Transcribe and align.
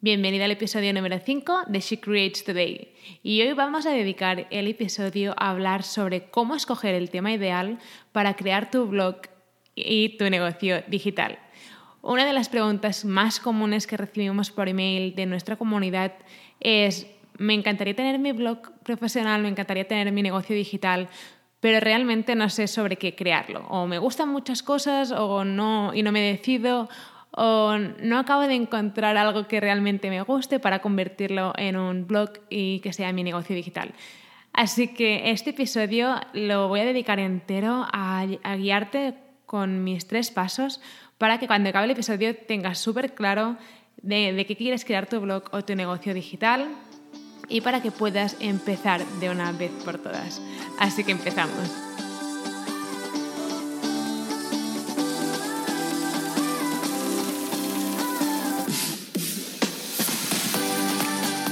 Bienvenida 0.00 0.44
al 0.44 0.52
episodio 0.52 0.92
número 0.92 1.18
5 1.18 1.62
de 1.66 1.80
She 1.80 1.98
Creates 1.98 2.44
Today. 2.44 2.94
Y 3.24 3.42
hoy 3.42 3.52
vamos 3.54 3.84
a 3.84 3.90
dedicar 3.90 4.46
el 4.50 4.68
episodio 4.68 5.34
a 5.36 5.50
hablar 5.50 5.82
sobre 5.82 6.30
cómo 6.30 6.54
escoger 6.54 6.94
el 6.94 7.10
tema 7.10 7.32
ideal 7.32 7.80
para 8.12 8.36
crear 8.36 8.70
tu 8.70 8.86
blog 8.86 9.22
y 9.74 10.16
tu 10.16 10.30
negocio 10.30 10.84
digital. 10.86 11.40
Una 12.00 12.24
de 12.24 12.32
las 12.32 12.48
preguntas 12.48 13.04
más 13.04 13.40
comunes 13.40 13.88
que 13.88 13.96
recibimos 13.96 14.52
por 14.52 14.68
email 14.68 15.16
de 15.16 15.26
nuestra 15.26 15.56
comunidad 15.56 16.12
es, 16.60 17.08
me 17.36 17.54
encantaría 17.54 17.96
tener 17.96 18.20
mi 18.20 18.30
blog 18.30 18.70
profesional, 18.84 19.42
me 19.42 19.48
encantaría 19.48 19.88
tener 19.88 20.12
mi 20.12 20.22
negocio 20.22 20.54
digital, 20.54 21.08
pero 21.58 21.80
realmente 21.80 22.36
no 22.36 22.50
sé 22.50 22.68
sobre 22.68 22.98
qué 22.98 23.16
crearlo. 23.16 23.66
O 23.66 23.88
me 23.88 23.98
gustan 23.98 24.28
muchas 24.28 24.62
cosas 24.62 25.10
o 25.10 25.44
no 25.44 25.92
y 25.92 26.04
no 26.04 26.12
me 26.12 26.20
decido 26.20 26.88
o 27.30 27.76
no 27.78 28.18
acabo 28.18 28.42
de 28.42 28.54
encontrar 28.54 29.16
algo 29.16 29.46
que 29.46 29.60
realmente 29.60 30.10
me 30.10 30.22
guste 30.22 30.58
para 30.58 30.80
convertirlo 30.80 31.52
en 31.56 31.76
un 31.76 32.06
blog 32.06 32.30
y 32.48 32.80
que 32.80 32.92
sea 32.92 33.12
mi 33.12 33.22
negocio 33.22 33.54
digital. 33.54 33.92
Así 34.52 34.88
que 34.88 35.30
este 35.30 35.50
episodio 35.50 36.16
lo 36.32 36.68
voy 36.68 36.80
a 36.80 36.84
dedicar 36.84 37.18
entero 37.20 37.86
a, 37.92 38.26
guiarte 38.56 39.14
con 39.46 39.84
mis 39.84 40.06
tres 40.06 40.30
pasos 40.30 40.80
para 41.16 41.38
que 41.38 41.46
cuando 41.46 41.70
acabe 41.70 41.84
el 41.84 41.92
episodio 41.92 42.34
tengas 42.34 42.78
súper 42.78 43.14
claro 43.14 43.56
de, 44.02 44.32
de 44.32 44.46
qué 44.46 44.56
quieres 44.56 44.84
crear 44.84 45.06
tu 45.06 45.20
blog 45.20 45.44
o 45.52 45.64
tu 45.64 45.74
negocio 45.76 46.14
digital 46.14 46.68
y 47.48 47.60
para 47.60 47.82
que 47.82 47.90
puedas 47.90 48.36
empezar 48.40 49.04
de 49.20 49.30
una 49.30 49.52
vez 49.52 49.70
por 49.84 49.98
todas. 49.98 50.42
Así 50.78 51.04
que 51.04 51.12
empezamos. 51.12 51.87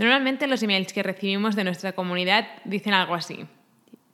Normalmente 0.00 0.46
los 0.46 0.62
emails 0.62 0.94
que 0.94 1.02
recibimos 1.02 1.54
de 1.56 1.62
nuestra 1.62 1.92
comunidad 1.92 2.48
dicen 2.64 2.94
algo 2.94 3.14
así. 3.14 3.44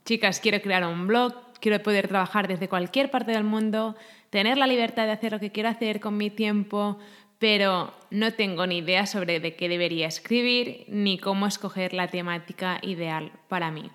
Chicas, 0.04 0.40
quiero 0.40 0.60
crear 0.60 0.84
un 0.84 1.06
blog, 1.06 1.32
quiero 1.60 1.80
poder 1.80 2.08
trabajar 2.08 2.48
desde 2.48 2.68
cualquier 2.68 3.08
parte 3.08 3.30
del 3.30 3.44
mundo, 3.44 3.94
tener 4.30 4.58
la 4.58 4.66
libertad 4.66 5.04
de 5.04 5.12
hacer 5.12 5.30
lo 5.30 5.38
que 5.38 5.52
quiero 5.52 5.68
hacer 5.68 6.00
con 6.00 6.16
mi 6.16 6.28
tiempo, 6.28 6.98
pero 7.38 7.94
no 8.10 8.32
tengo 8.32 8.66
ni 8.66 8.78
idea 8.78 9.06
sobre 9.06 9.38
de 9.38 9.54
qué 9.54 9.68
debería 9.68 10.08
escribir 10.08 10.86
ni 10.88 11.18
cómo 11.18 11.46
escoger 11.46 11.92
la 11.92 12.08
temática 12.08 12.80
ideal 12.82 13.30
para 13.46 13.70
mí. 13.70 13.88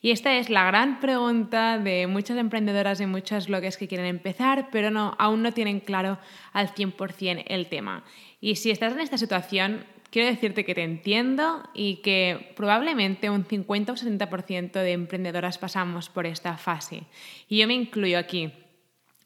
Y 0.00 0.12
esta 0.12 0.36
es 0.36 0.48
la 0.48 0.64
gran 0.64 1.00
pregunta 1.00 1.78
de 1.78 2.06
muchas 2.06 2.38
emprendedoras 2.38 3.00
y 3.00 3.06
muchos 3.06 3.48
blogs 3.48 3.76
que 3.76 3.88
quieren 3.88 4.06
empezar, 4.06 4.68
pero 4.70 4.92
no, 4.92 5.16
aún 5.18 5.42
no 5.42 5.50
tienen 5.50 5.80
claro 5.80 6.20
al 6.52 6.72
100% 6.72 7.46
el 7.48 7.66
tema. 7.66 8.04
Y 8.40 8.54
si 8.54 8.70
estás 8.70 8.92
en 8.92 9.00
esta 9.00 9.18
situación, 9.18 9.84
quiero 10.10 10.28
decirte 10.28 10.64
que 10.64 10.74
te 10.74 10.82
entiendo 10.82 11.62
y 11.74 11.96
que 11.96 12.52
probablemente 12.56 13.30
un 13.30 13.44
50 13.44 13.92
o 13.92 13.96
60% 13.96 14.72
de 14.72 14.92
emprendedoras 14.92 15.58
pasamos 15.58 16.08
por 16.08 16.26
esta 16.26 16.56
fase. 16.56 17.04
Y 17.48 17.58
yo 17.58 17.66
me 17.66 17.74
incluyo 17.74 18.18
aquí. 18.18 18.52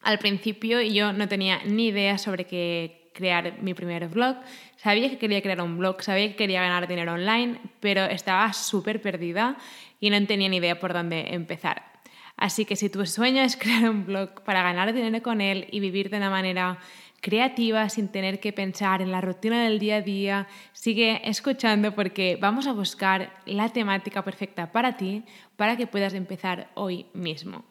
Al 0.01 0.19
principio 0.19 0.81
yo 0.81 1.13
no 1.13 1.27
tenía 1.27 1.63
ni 1.65 1.87
idea 1.87 2.17
sobre 2.17 2.45
qué 2.45 3.09
crear 3.15 3.61
mi 3.61 3.73
primer 3.73 4.07
blog. 4.09 4.35
Sabía 4.75 5.09
que 5.09 5.17
quería 5.17 5.41
crear 5.41 5.61
un 5.61 5.77
blog, 5.77 6.03
sabía 6.03 6.27
que 6.27 6.35
quería 6.35 6.61
ganar 6.61 6.87
dinero 6.87 7.13
online, 7.13 7.59
pero 7.79 8.05
estaba 8.05 8.53
súper 8.53 9.01
perdida 9.01 9.57
y 9.99 10.09
no 10.09 10.27
tenía 10.27 10.49
ni 10.49 10.57
idea 10.57 10.79
por 10.79 10.93
dónde 10.93 11.33
empezar. 11.33 11.95
Así 12.37 12.65
que 12.65 12.75
si 12.75 12.89
tu 12.89 13.05
sueño 13.05 13.41
es 13.41 13.55
crear 13.61 13.89
un 13.89 14.05
blog 14.05 14.43
para 14.43 14.61
ganar 14.61 14.93
dinero 14.93 15.23
con 15.23 15.41
él 15.41 15.67
y 15.71 15.79
vivir 15.79 16.09
de 16.09 16.17
una 16.17 16.29
manera 16.29 16.77
creativa 17.25 17.89
sin 17.89 18.09
tener 18.09 18.39
que 18.39 18.53
pensar 18.53 19.01
en 19.01 19.09
la 19.09 19.19
rutina 19.19 19.63
del 19.63 19.79
día 19.79 19.95
a 19.95 20.01
día. 20.01 20.47
Sigue 20.73 21.27
escuchando 21.27 21.95
porque 21.95 22.37
vamos 22.39 22.67
a 22.67 22.73
buscar 22.73 23.33
la 23.47 23.69
temática 23.69 24.23
perfecta 24.23 24.71
para 24.71 24.95
ti 24.95 25.23
para 25.55 25.75
que 25.75 25.87
puedas 25.87 26.13
empezar 26.13 26.69
hoy 26.75 27.07
mismo. 27.13 27.65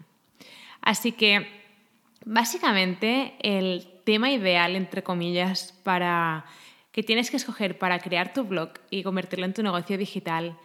Así 0.81 1.12
que 1.12 1.47
básicamente 2.25 3.34
el 3.43 3.87
tema 4.03 4.32
ideal, 4.32 4.75
entre 4.75 5.04
comillas, 5.04 5.72
para 5.84 6.47
que 6.91 7.04
tienes 7.04 7.31
que 7.31 7.37
escoger 7.37 7.78
para 7.78 8.00
crear 8.00 8.32
tu 8.32 8.43
blog 8.43 8.70
y 8.91 9.04
convertirlo 9.04 9.47
en 9.47 9.54
tu 9.54 9.62
negocio 9.62 9.97
digital 9.97 10.59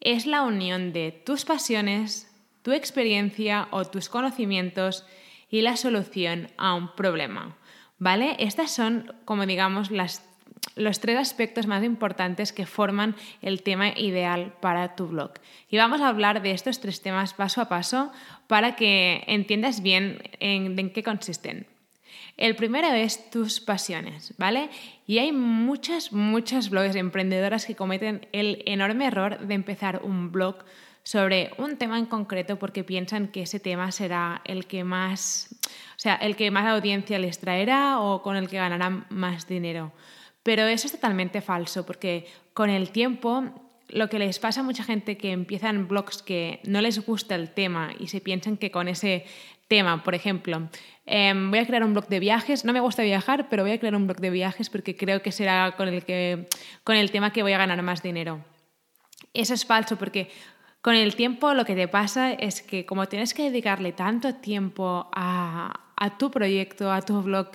es 0.00 0.26
la 0.26 0.42
unión 0.42 0.92
de 0.92 1.12
tus 1.12 1.46
pasiones, 1.46 2.30
tu 2.60 2.72
experiencia 2.72 3.68
o 3.70 3.86
tus 3.86 4.10
conocimientos 4.10 5.06
y 5.48 5.62
la 5.62 5.78
solución 5.78 6.48
a 6.58 6.74
un 6.74 6.94
problema. 6.94 7.56
¿Vale? 8.04 8.36
Estas 8.38 8.70
son, 8.70 9.14
como 9.24 9.46
digamos, 9.46 9.90
los 9.90 11.00
tres 11.00 11.16
aspectos 11.16 11.66
más 11.66 11.82
importantes 11.82 12.52
que 12.52 12.66
forman 12.66 13.16
el 13.40 13.62
tema 13.62 13.98
ideal 13.98 14.52
para 14.60 14.94
tu 14.94 15.06
blog. 15.06 15.30
Y 15.70 15.78
vamos 15.78 16.02
a 16.02 16.08
hablar 16.08 16.42
de 16.42 16.50
estos 16.50 16.80
tres 16.80 17.00
temas 17.00 17.32
paso 17.32 17.62
a 17.62 17.70
paso 17.70 18.12
para 18.46 18.76
que 18.76 19.24
entiendas 19.26 19.80
bien 19.80 20.18
en, 20.38 20.90
qué 20.90 21.02
consisten. 21.02 21.66
El 22.36 22.56
primero 22.56 22.88
es 22.88 23.30
tus 23.30 23.58
pasiones, 23.60 24.34
¿vale? 24.36 24.68
Y 25.06 25.16
hay 25.16 25.32
muchas, 25.32 26.12
muchas 26.12 26.68
blogs 26.68 26.96
emprendedoras 26.96 27.64
que 27.64 27.74
cometen 27.74 28.28
el 28.32 28.62
enorme 28.66 29.06
error 29.06 29.38
de 29.38 29.54
empezar 29.54 30.02
un 30.04 30.30
blog 30.30 30.56
sobre 31.04 31.52
un 31.58 31.76
tema 31.76 31.98
en 31.98 32.06
concreto 32.06 32.58
porque 32.58 32.82
piensan 32.82 33.28
que 33.28 33.42
ese 33.42 33.60
tema 33.60 33.92
será 33.92 34.40
el 34.44 34.66
que 34.66 34.82
más, 34.82 35.54
o 35.96 35.98
sea, 35.98 36.14
el 36.16 36.34
que 36.34 36.50
más 36.50 36.66
audiencia 36.66 37.18
les 37.18 37.38
traerá 37.38 38.00
o 38.00 38.22
con 38.22 38.36
el 38.36 38.48
que 38.48 38.56
ganarán 38.56 39.06
más 39.10 39.46
dinero. 39.46 39.92
Pero 40.42 40.66
eso 40.66 40.86
es 40.86 40.92
totalmente 40.92 41.42
falso 41.42 41.86
porque 41.86 42.26
con 42.54 42.70
el 42.70 42.90
tiempo 42.90 43.44
lo 43.88 44.08
que 44.08 44.18
les 44.18 44.38
pasa 44.38 44.60
a 44.60 44.64
mucha 44.64 44.82
gente 44.82 45.16
que 45.18 45.32
empiezan 45.32 45.88
blogs 45.88 46.22
que 46.22 46.60
no 46.64 46.80
les 46.80 47.04
gusta 47.04 47.34
el 47.34 47.50
tema 47.50 47.92
y 47.98 48.08
se 48.08 48.20
piensan 48.20 48.56
que 48.56 48.70
con 48.70 48.88
ese 48.88 49.26
tema, 49.68 50.02
por 50.02 50.14
ejemplo, 50.14 50.68
em, 51.06 51.50
voy 51.50 51.58
a 51.58 51.66
crear 51.66 51.84
un 51.84 51.92
blog 51.92 52.08
de 52.08 52.18
viajes, 52.18 52.64
no 52.64 52.72
me 52.72 52.80
gusta 52.80 53.02
viajar, 53.02 53.48
pero 53.48 53.62
voy 53.62 53.72
a 53.72 53.78
crear 53.78 53.94
un 53.94 54.06
blog 54.06 54.18
de 54.18 54.30
viajes 54.30 54.70
porque 54.70 54.96
creo 54.96 55.22
que 55.22 55.32
será 55.32 55.74
con 55.76 55.88
el, 55.88 56.04
que, 56.04 56.48
con 56.82 56.96
el 56.96 57.10
tema 57.10 57.32
que 57.32 57.42
voy 57.42 57.52
a 57.52 57.58
ganar 57.58 57.82
más 57.82 58.02
dinero. 58.02 58.44
Eso 59.32 59.54
es 59.54 59.64
falso 59.64 59.96
porque 59.96 60.30
con 60.84 60.96
el 60.96 61.16
tiempo 61.16 61.54
lo 61.54 61.64
que 61.64 61.74
te 61.74 61.88
pasa 61.88 62.34
es 62.34 62.60
que 62.60 62.84
como 62.84 63.06
tienes 63.06 63.32
que 63.32 63.44
dedicarle 63.44 63.92
tanto 63.92 64.34
tiempo 64.34 65.08
a, 65.14 65.80
tu 66.18 66.30
proyecto, 66.30 66.92
a 66.92 67.00
tu 67.00 67.22
blog, 67.22 67.52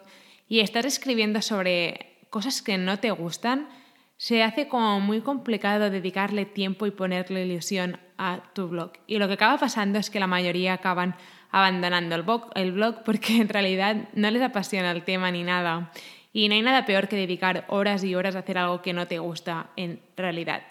y 0.48 0.62
estás 0.62 0.86
escribiendo 0.86 1.44
sobre 1.44 2.18
cosas 2.32 2.64
que 2.64 2.80
no 2.80 2.98
te 2.98 3.12
gustan, 3.12 3.70
se 4.18 4.42
hace 4.42 4.68
como 4.68 5.00
muy 5.00 5.22
complicado 5.22 5.92
dedicarle 5.92 6.46
tiempo 6.46 6.88
y 6.88 6.92
ponerle 6.92 7.46
ilusión 7.46 8.00
a 8.18 8.42
tu 8.56 8.68
blog. 8.68 8.94
Y 9.06 9.20
lo 9.20 9.28
que 9.28 9.36
acaba 9.36 9.60
pasando 9.60 10.00
es 10.00 10.10
que 10.10 10.20
la 10.20 10.26
mayoría 10.26 10.74
acaban 10.74 11.16
abandonando 11.52 12.16
el 12.16 12.24
blog, 12.24 12.50
el 12.56 12.72
blog 12.72 13.04
porque 13.04 13.38
en 13.40 13.50
realidad 13.50 14.10
no 14.16 14.32
les 14.32 14.42
apasiona 14.42 14.90
el 14.90 15.04
tema 15.04 15.30
ni 15.30 15.44
nada. 15.44 15.92
Y 16.34 16.50
no 16.50 16.56
hay 16.56 16.64
nada 16.64 16.88
peor 16.88 17.08
que 17.08 17.16
dedicar 17.16 17.66
horas 17.68 18.04
y 18.04 18.16
horas 18.16 18.36
a 18.36 18.40
hacer 18.40 18.58
algo 18.58 18.82
que 18.82 18.94
no 18.94 19.06
te 19.06 19.20
gusta 19.20 19.70
en 19.76 20.02
realidad. 20.18 20.64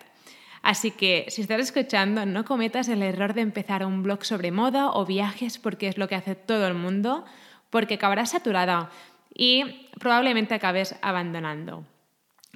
Así 0.68 0.90
que 0.90 1.24
si 1.28 1.40
estás 1.40 1.62
escuchando, 1.62 2.26
no 2.26 2.44
cometas 2.44 2.90
el 2.90 3.02
error 3.02 3.32
de 3.32 3.40
empezar 3.40 3.86
un 3.86 4.02
blog 4.02 4.22
sobre 4.26 4.50
moda 4.50 4.90
o 4.90 5.06
viajes 5.06 5.56
porque 5.56 5.88
es 5.88 5.96
lo 5.96 6.08
que 6.08 6.14
hace 6.14 6.34
todo 6.34 6.66
el 6.66 6.74
mundo, 6.74 7.24
porque 7.70 7.94
acabarás 7.94 8.32
saturada 8.32 8.90
y 9.32 9.88
probablemente 9.98 10.52
acabes 10.52 10.94
abandonando. 11.00 11.86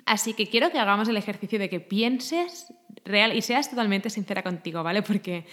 Así 0.04 0.34
que 0.34 0.50
quiero 0.50 0.70
que 0.70 0.78
hagamos 0.78 1.08
el 1.08 1.16
ejercicio 1.16 1.58
de 1.58 1.70
que 1.70 1.80
pienses 1.80 2.74
real 3.06 3.34
y 3.34 3.40
seas 3.40 3.70
totalmente 3.70 4.10
sincera 4.10 4.42
contigo, 4.42 4.82
¿vale? 4.82 5.00
Porque 5.00 5.46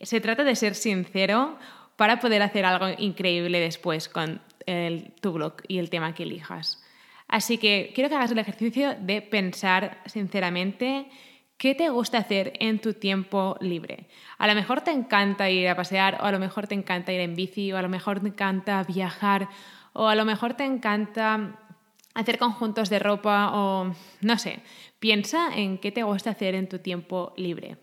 se 0.00 0.22
trata 0.22 0.42
de 0.42 0.56
ser 0.56 0.76
sincero 0.76 1.58
para 1.96 2.18
poder 2.18 2.40
hacer 2.40 2.64
algo 2.64 2.86
increíble 2.96 3.60
después 3.60 4.08
con 4.08 4.40
tu 5.20 5.32
blog 5.32 5.56
y 5.68 5.76
el 5.76 5.90
tema 5.90 6.14
que 6.14 6.22
elijas. 6.22 6.82
Así 7.28 7.58
que 7.58 7.92
quiero 7.94 8.08
que 8.08 8.14
hagas 8.14 8.30
el 8.30 8.38
ejercicio 8.38 8.96
de 8.98 9.20
pensar 9.20 10.00
sinceramente 10.06 11.06
¿Qué 11.60 11.74
te 11.74 11.90
gusta 11.90 12.16
hacer 12.16 12.54
en 12.58 12.78
tu 12.78 12.94
tiempo 12.94 13.54
libre? 13.60 14.06
A 14.38 14.46
lo 14.46 14.54
mejor 14.54 14.80
te 14.80 14.92
encanta 14.92 15.50
ir 15.50 15.68
a 15.68 15.76
pasear, 15.76 16.16
o 16.22 16.24
a 16.24 16.32
lo 16.32 16.38
mejor 16.38 16.66
te 16.66 16.74
encanta 16.74 17.12
ir 17.12 17.20
en 17.20 17.36
bici, 17.36 17.70
o 17.70 17.76
a 17.76 17.82
lo 17.82 17.90
mejor 17.90 18.18
te 18.18 18.28
encanta 18.28 18.82
viajar, 18.84 19.46
o 19.92 20.08
a 20.08 20.14
lo 20.14 20.24
mejor 20.24 20.54
te 20.54 20.64
encanta 20.64 21.58
hacer 22.14 22.38
conjuntos 22.38 22.88
de 22.88 22.98
ropa 22.98 23.50
o 23.52 23.94
no 24.22 24.38
sé, 24.38 24.60
piensa 25.00 25.54
en 25.54 25.76
qué 25.76 25.92
te 25.92 26.02
gusta 26.02 26.30
hacer 26.30 26.54
en 26.54 26.66
tu 26.66 26.78
tiempo 26.78 27.34
libre. 27.36 27.76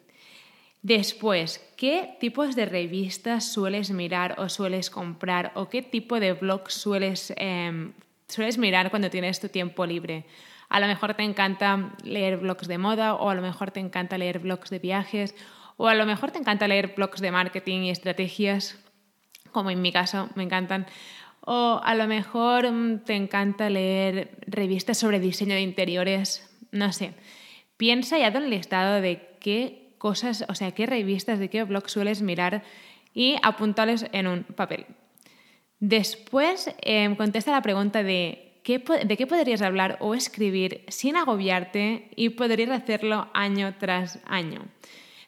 Después, 0.82 1.64
¿qué 1.78 2.18
tipos 2.20 2.56
de 2.56 2.66
revistas 2.66 3.46
sueles 3.46 3.92
mirar 3.92 4.40
o 4.40 4.50
sueles 4.50 4.90
comprar 4.90 5.52
o 5.54 5.70
qué 5.70 5.84
tipo 5.84 6.20
de 6.20 6.34
blogs 6.34 6.74
sueles, 6.74 7.32
em, 7.38 7.94
sueles 8.28 8.58
mirar 8.58 8.90
cuando 8.90 9.12
tienes 9.12 9.40
tu 9.40 9.50
tiempo 9.50 9.86
libre? 9.86 10.26
A 10.70 10.80
lo 10.80 10.88
mejor 10.88 11.14
te 11.14 11.24
encanta 11.24 11.92
leer 12.04 12.38
blogs 12.38 12.68
de 12.68 12.78
moda 12.78 13.16
o 13.16 13.30
a 13.30 13.36
lo 13.36 13.42
mejor 13.42 13.72
te 13.72 13.80
encanta 13.80 14.18
leer 14.18 14.40
blogs 14.40 14.70
de 14.70 14.80
viajes 14.80 15.36
o 15.78 15.88
a 15.88 15.96
lo 15.96 16.06
mejor 16.06 16.32
te 16.32 16.40
encanta 16.40 16.68
leer 16.68 16.94
blogs 16.96 17.22
de 17.22 17.32
marketing 17.32 17.82
y 17.82 17.90
estrategias, 17.92 18.78
como 19.52 19.70
en 19.70 19.82
mi 19.82 19.92
caso 19.92 20.30
me 20.36 20.44
encantan. 20.44 20.88
O 21.42 21.80
a 21.82 21.96
lo 21.96 22.08
mejor 22.08 22.70
mm, 22.70 23.06
te 23.06 23.16
encanta 23.16 23.70
leer 23.70 24.38
revistas 24.48 24.98
sobre 24.98 25.20
diseño 25.20 25.54
de 25.54 25.62
interiores, 25.62 26.50
no 26.72 26.92
sé. 26.92 27.14
Piensa 27.78 28.18
ya 28.18 28.28
en 28.28 28.36
el 28.36 28.50
listado 28.50 29.02
de 29.02 29.38
qué 29.40 29.94
cosas, 29.98 30.46
o 30.50 30.56
sea, 30.56 30.72
qué 30.72 30.86
revistas, 30.86 31.40
de 31.40 31.50
qué 31.50 31.64
blogs 31.64 31.92
sueles 31.92 32.22
mirar 32.22 32.64
y 33.14 33.38
apúntales 33.44 34.08
en 34.12 34.28
un 34.28 34.44
papel. 34.44 34.86
Después 35.80 36.74
em, 36.82 37.16
contesta 37.16 37.52
la 37.52 37.62
pregunta 37.62 38.04
de 38.04 38.47
de 38.68 39.18
qué 39.18 39.28
podrías 39.28 39.62
hablar 39.62 39.98
o 40.02 40.14
escribir 40.14 40.84
sin 40.90 41.16
agobiarte 41.16 42.10
y 42.16 42.30
podrías 42.30 42.70
hacerlo 42.70 43.30
año 43.34 43.76
tras 43.80 44.20
año. 44.26 44.66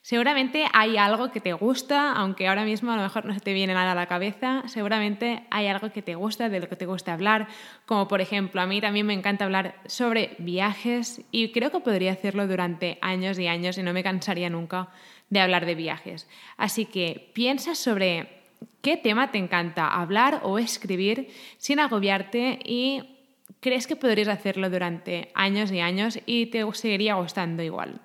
Seguramente 0.01 0.65
hay 0.73 0.97
algo 0.97 1.31
que 1.31 1.39
te 1.39 1.53
gusta, 1.53 2.13
aunque 2.13 2.47
ahora 2.47 2.65
mismo 2.65 2.91
a 2.91 2.95
lo 2.95 3.03
mejor 3.03 3.25
no 3.25 3.39
te 3.39 3.53
viene 3.53 3.73
nada 3.73 3.91
a 3.91 3.95
la 3.95 4.07
cabeza, 4.07 4.63
seguramente 4.65 5.43
hay 5.51 5.67
algo 5.67 5.91
que 5.91 6.01
te 6.01 6.15
gusta, 6.15 6.49
de 6.49 6.59
lo 6.59 6.67
que 6.67 6.75
te 6.75 6.85
gusta 6.85 7.13
hablar, 7.13 7.47
como 7.85 8.07
por 8.07 8.19
ejemplo 8.19 8.59
a 8.59 8.65
mí 8.65 8.81
también 8.81 9.05
me 9.05 9.13
encanta 9.13 9.45
hablar 9.45 9.75
sobre 9.85 10.35
viajes 10.39 11.21
y 11.31 11.51
creo 11.51 11.71
que 11.71 11.81
podría 11.81 12.13
hacerlo 12.13 12.47
durante 12.47 12.97
años 13.01 13.37
y 13.39 13.47
años 13.47 13.77
y 13.77 13.83
no 13.83 13.93
me 13.93 14.03
cansaría 14.03 14.49
nunca 14.49 14.89
de 15.29 15.41
hablar 15.41 15.65
de 15.65 15.75
viajes. 15.75 16.27
Así 16.57 16.85
que 16.85 17.29
piensa 17.33 17.75
sobre 17.75 18.41
qué 18.81 18.97
tema 18.97 19.31
te 19.31 19.37
encanta 19.37 19.87
hablar 19.87 20.39
o 20.43 20.57
escribir 20.59 21.29
sin 21.57 21.79
agobiarte 21.79 22.59
y 22.65 23.18
crees 23.59 23.87
que 23.87 23.95
podrías 23.95 24.27
hacerlo 24.27 24.69
durante 24.69 25.31
años 25.33 25.71
y 25.71 25.79
años 25.79 26.19
y 26.25 26.47
te 26.47 26.65
seguiría 26.73 27.15
gustando 27.15 27.63
igual. 27.63 28.01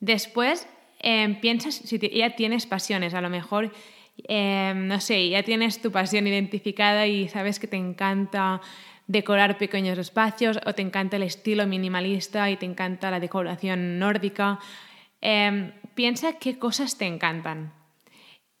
Después 0.00 0.68
em, 1.00 1.40
piensas 1.40 1.74
si 1.74 1.98
ya 1.98 2.36
tienes 2.36 2.66
pasiones, 2.66 3.14
a 3.14 3.20
lo 3.20 3.30
mejor, 3.30 3.72
em, 4.28 4.86
no 4.86 5.00
sé, 5.00 5.28
ya 5.28 5.42
tienes 5.42 5.80
tu 5.80 5.90
pasión 5.90 6.26
identificada 6.26 7.06
y 7.06 7.28
sabes 7.28 7.58
que 7.58 7.66
te 7.66 7.76
encanta 7.76 8.60
decorar 9.06 9.58
pequeños 9.58 9.98
espacios 9.98 10.60
o 10.66 10.74
te 10.74 10.82
encanta 10.82 11.16
el 11.16 11.22
estilo 11.22 11.66
minimalista 11.66 12.50
y 12.50 12.56
te 12.56 12.66
encanta 12.66 13.10
la 13.10 13.20
decoración 13.20 13.98
nórdica. 13.98 14.58
Em, 15.20 15.72
piensa 15.94 16.34
qué 16.38 16.58
cosas 16.58 16.98
te 16.98 17.06
encantan. 17.06 17.77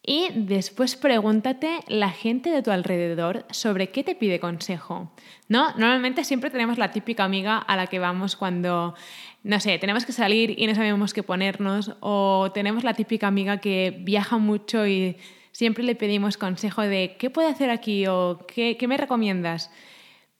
Y 0.02 0.28
después 0.34 0.96
pregúntate 0.96 1.80
la 1.86 2.10
gente 2.10 2.50
de 2.50 2.62
tu 2.62 2.70
alrededor 2.70 3.44
sobre 3.50 3.90
qué 3.90 4.04
te 4.04 4.14
pide 4.14 4.40
consejo. 4.40 5.12
¿No? 5.48 5.70
Normalmente 5.72 6.24
siempre 6.24 6.50
tenemos 6.50 6.78
la 6.78 6.92
típica 6.92 7.24
amiga 7.24 7.58
a 7.58 7.76
la 7.76 7.88
que 7.88 7.98
vamos 7.98 8.36
cuando 8.36 8.94
no 9.42 9.60
sé, 9.60 9.78
tenemos 9.78 10.04
que 10.04 10.12
salir 10.12 10.60
y 10.60 10.66
no 10.66 10.74
sabemos 10.74 11.14
qué 11.14 11.22
ponernos, 11.22 11.92
o 12.00 12.50
tenemos 12.52 12.84
la 12.84 12.94
típica 12.94 13.28
amiga 13.28 13.58
que 13.58 13.96
viaja 14.00 14.38
mucho 14.38 14.86
y 14.86 15.16
siempre 15.52 15.84
le 15.84 15.94
pedimos 15.94 16.36
consejo 16.36 16.82
de 16.82 17.16
qué 17.18 17.30
puedo 17.30 17.48
hacer 17.48 17.70
aquí 17.70 18.06
o 18.06 18.44
qué, 18.46 18.76
qué 18.76 18.88
me 18.88 18.96
recomiendas. 18.96 19.70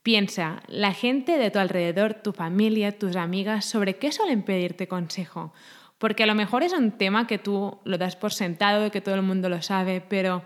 Piensa, 0.03 0.63
la 0.67 0.93
gente 0.93 1.39
de 1.39 1.51
tu 1.51 1.59
alrededor, 1.59 2.15
tu 2.15 2.33
familia, 2.33 2.99
tus 2.99 3.17
amigas, 3.17 3.65
sobre 3.65 3.97
qué 3.97 4.11
suelen 4.13 4.43
pedirte 4.43 4.89
consejo. 4.89 5.53
Porque 5.99 6.23
a 6.23 6.27
lo 6.27 6.35
mejor 6.35 6.63
es 6.63 6.73
un 6.73 6.93
tema 6.93 7.27
que 7.27 7.39
tú 7.39 7.79
lo 7.85 7.99
das 7.99 8.17
por 8.17 8.33
sentado, 8.33 8.91
que 8.91 9.01
todo 9.01 9.17
el 9.17 9.23
mundo 9.23 9.49
lo 9.49 9.63
sabe, 9.63 10.01
pero 10.01 10.45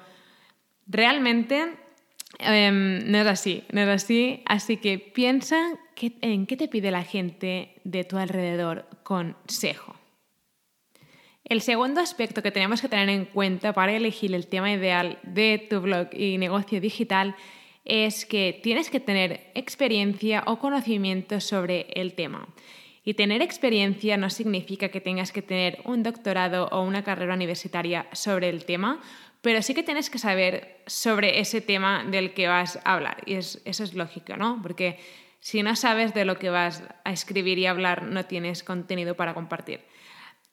realmente 0.87 1.77
Em, 2.39 3.11
no 3.11 3.19
es 3.19 3.27
así, 3.27 3.65
no 3.73 3.81
es 3.81 3.89
así. 3.89 4.43
Así 4.47 4.77
que 4.79 4.99
piensa 4.99 5.79
en 6.01 6.47
qué 6.47 6.57
te 6.57 6.69
pide 6.69 6.91
la 6.91 7.05
gente 7.05 7.75
de 7.85 8.05
tu 8.05 8.17
alrededor 8.17 8.87
consejo. 9.03 9.95
El 11.45 11.61
segundo 11.61 12.01
aspecto 12.01 12.43
que 12.43 12.51
tenemos 12.51 12.81
que 12.81 12.89
tener 12.89 13.09
en 13.09 13.27
cuenta 13.27 13.73
para 13.73 13.93
elegir 13.93 14.35
el 14.35 14.47
tema 14.47 14.73
ideal 14.73 15.19
de 15.23 15.67
tu 15.69 15.81
blog 15.81 16.09
y 16.13 16.39
negocio 16.39 16.81
digital 16.81 17.37
es 17.85 18.25
que 18.25 18.59
tienes 18.63 18.91
que 18.91 19.01
tener 19.01 19.51
experiencia 19.55 20.45
o 20.47 20.59
conocimiento 20.59 21.41
sobre 21.41 21.87
el 21.95 22.15
tema. 22.15 22.49
Y 23.05 23.15
tener 23.15 23.43
experiencia 23.43 24.17
no 24.17 24.31
significa 24.31 24.89
que 24.91 25.01
tengas 25.01 25.33
que 25.33 25.43
tener 25.43 25.81
un 25.85 26.03
doctorado 26.03 26.69
o 26.69 26.83
una 26.83 27.03
carrera 27.03 27.35
universitaria 27.35 28.07
sobre 28.13 28.49
el 28.49 28.65
tema, 28.65 29.01
pero 29.41 29.61
sí 29.61 29.75
que 29.75 29.83
tienes 29.83 30.09
que 30.09 30.19
saber 30.19 30.83
sobre 30.87 31.41
ese 31.41 31.61
tema 31.61 32.05
del 32.05 32.33
que 32.33 32.47
vas 32.47 32.79
a 32.85 32.95
hablar. 32.95 33.23
Y 33.27 33.35
eso 33.35 33.61
es 33.65 33.95
lógico, 33.95 34.37
¿no? 34.37 34.61
Porque 34.63 35.01
si 35.41 35.65
no 35.65 35.75
sabes 35.75 36.15
de 36.15 36.25
lo 36.25 36.39
que 36.39 36.51
vas 36.51 36.85
a 37.05 37.13
escribir 37.13 37.59
y 37.59 37.67
hablar, 37.67 38.05
no 38.05 38.25
tienes 38.27 38.63
contenido 38.63 39.17
para 39.17 39.35
compartir. 39.35 39.81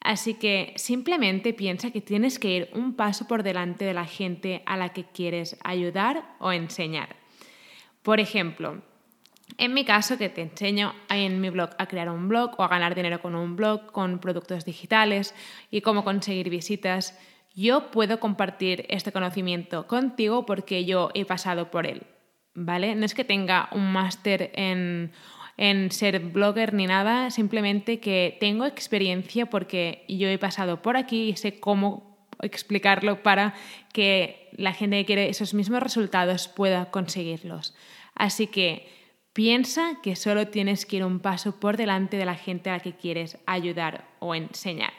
Así 0.01 0.33
que 0.33 0.73
simplemente 0.77 1.53
piensa 1.53 1.91
que 1.91 2.01
tienes 2.01 2.39
que 2.39 2.49
ir 2.49 2.69
un 2.73 2.95
paso 2.95 3.27
por 3.27 3.43
delante 3.43 3.85
de 3.85 3.93
la 3.93 4.05
gente 4.05 4.63
a 4.65 4.77
la 4.77 4.89
que 4.89 5.03
quieres 5.03 5.57
ayudar 5.63 6.35
o 6.39 6.51
enseñar. 6.51 7.17
Por 8.01 8.19
ejemplo, 8.19 8.81
en 9.57 9.73
mi 9.73 9.83
caso, 9.83 10.17
que 10.17 10.29
te 10.29 10.41
enseño 10.41 10.93
en 11.09 11.41
mi 11.41 11.49
blog 11.49 11.71
a 11.77 11.87
crear 11.87 12.09
un 12.09 12.29
blog 12.29 12.51
o 12.57 12.63
a 12.63 12.67
ganar 12.67 12.95
dinero 12.95 13.21
con 13.21 13.35
un 13.35 13.55
blog, 13.55 13.91
con 13.91 14.19
productos 14.19 14.65
digitales 14.65 15.33
y 15.71 15.81
cómo 15.81 16.03
conseguir 16.03 16.49
visitas, 16.49 17.17
yo 17.55 17.91
puedo 17.91 18.19
compartir 18.19 18.85
este 18.89 19.11
conocimiento 19.11 19.87
contigo 19.87 20.45
porque 20.45 20.85
yo 20.85 21.09
he 21.13 21.25
pasado 21.25 21.71
por 21.71 21.87
él, 21.87 22.03
¿vale? 22.53 22.95
No 22.95 23.05
es 23.05 23.13
que 23.13 23.23
tenga 23.23 23.69
un 23.73 23.91
máster 23.91 24.51
en, 24.53 25.11
en 25.57 25.91
ser 25.91 26.19
blogger 26.19 26.73
ni 26.73 26.85
nada, 26.85 27.31
simplemente 27.31 27.99
que 27.99 28.37
tengo 28.39 28.65
experiencia 28.65 29.47
porque 29.47 30.05
yo 30.07 30.29
he 30.29 30.37
pasado 30.37 30.81
por 30.81 30.95
aquí 30.95 31.29
y 31.29 31.35
sé 31.35 31.59
cómo 31.59 32.29
explicarlo 32.41 33.23
para 33.23 33.53
que 33.91 34.49
la 34.53 34.73
gente 34.73 34.97
que 34.99 35.05
quiere 35.05 35.29
esos 35.29 35.53
mismos 35.53 35.83
resultados 35.83 36.47
pueda 36.47 36.91
conseguirlos. 36.91 37.75
Así 38.15 38.47
que 38.47 38.98
piensa 39.33 39.99
que 40.01 40.15
solo 40.15 40.47
tienes 40.47 40.85
que 40.85 40.97
ir 40.97 41.05
un 41.05 41.19
paso 41.19 41.59
por 41.59 41.77
delante 41.77 42.17
de 42.17 42.25
la 42.25 42.35
gente 42.35 42.69
a 42.69 42.73
la 42.73 42.79
que 42.79 42.93
quieres 42.93 43.37
ayudar 43.45 44.05
o 44.19 44.35
enseñar. 44.35 44.93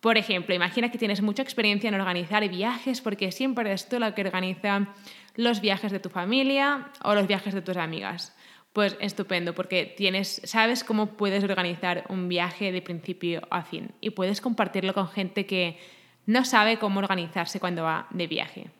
Por 0.00 0.16
ejemplo, 0.16 0.54
imagina 0.54 0.90
que 0.90 0.98
tienes 0.98 1.22
mucha 1.22 1.42
experiencia 1.42 1.88
en 1.88 1.94
organizar 1.94 2.48
viajes 2.48 3.00
porque 3.00 3.32
siempre 3.32 3.68
eres 3.68 3.88
tú 3.88 3.98
la 3.98 4.14
que 4.14 4.22
organiza 4.22 4.94
los 5.34 5.60
viajes 5.60 5.90
de 5.90 5.98
tu 5.98 6.08
familia 6.08 6.90
o 7.02 7.14
los 7.14 7.26
viajes 7.26 7.52
de 7.52 7.62
tus 7.62 7.76
amigas. 7.76 8.34
Pues 8.72 8.96
estupendo, 9.00 9.54
porque 9.54 9.92
tienes, 9.96 10.40
sabes 10.44 10.84
cómo 10.84 11.16
puedes 11.16 11.42
organizar 11.42 12.04
un 12.10 12.28
viaje 12.28 12.70
de 12.70 12.82
principio 12.82 13.42
a 13.50 13.62
fin 13.62 13.90
y 14.00 14.10
puedes 14.10 14.40
compartirlo 14.40 14.94
con 14.94 15.08
gente 15.08 15.46
que 15.46 15.78
no 16.26 16.44
sabe 16.44 16.78
cómo 16.78 17.00
organizarse 17.00 17.58
cuando 17.58 17.82
va 17.82 18.06
de 18.10 18.26
viaje. 18.26 18.70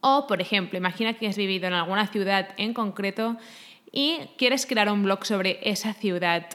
O, 0.00 0.26
por 0.26 0.40
ejemplo, 0.40 0.78
imagina 0.78 1.14
que 1.14 1.26
has 1.26 1.36
vivido 1.36 1.66
en 1.66 1.74
alguna 1.74 2.06
ciudad 2.06 2.54
en 2.56 2.72
concreto 2.72 3.36
y 3.92 4.18
quieres 4.38 4.66
crear 4.66 4.90
un 4.90 5.02
blog 5.02 5.24
sobre 5.24 5.58
esa 5.62 5.92
ciudad 5.94 6.46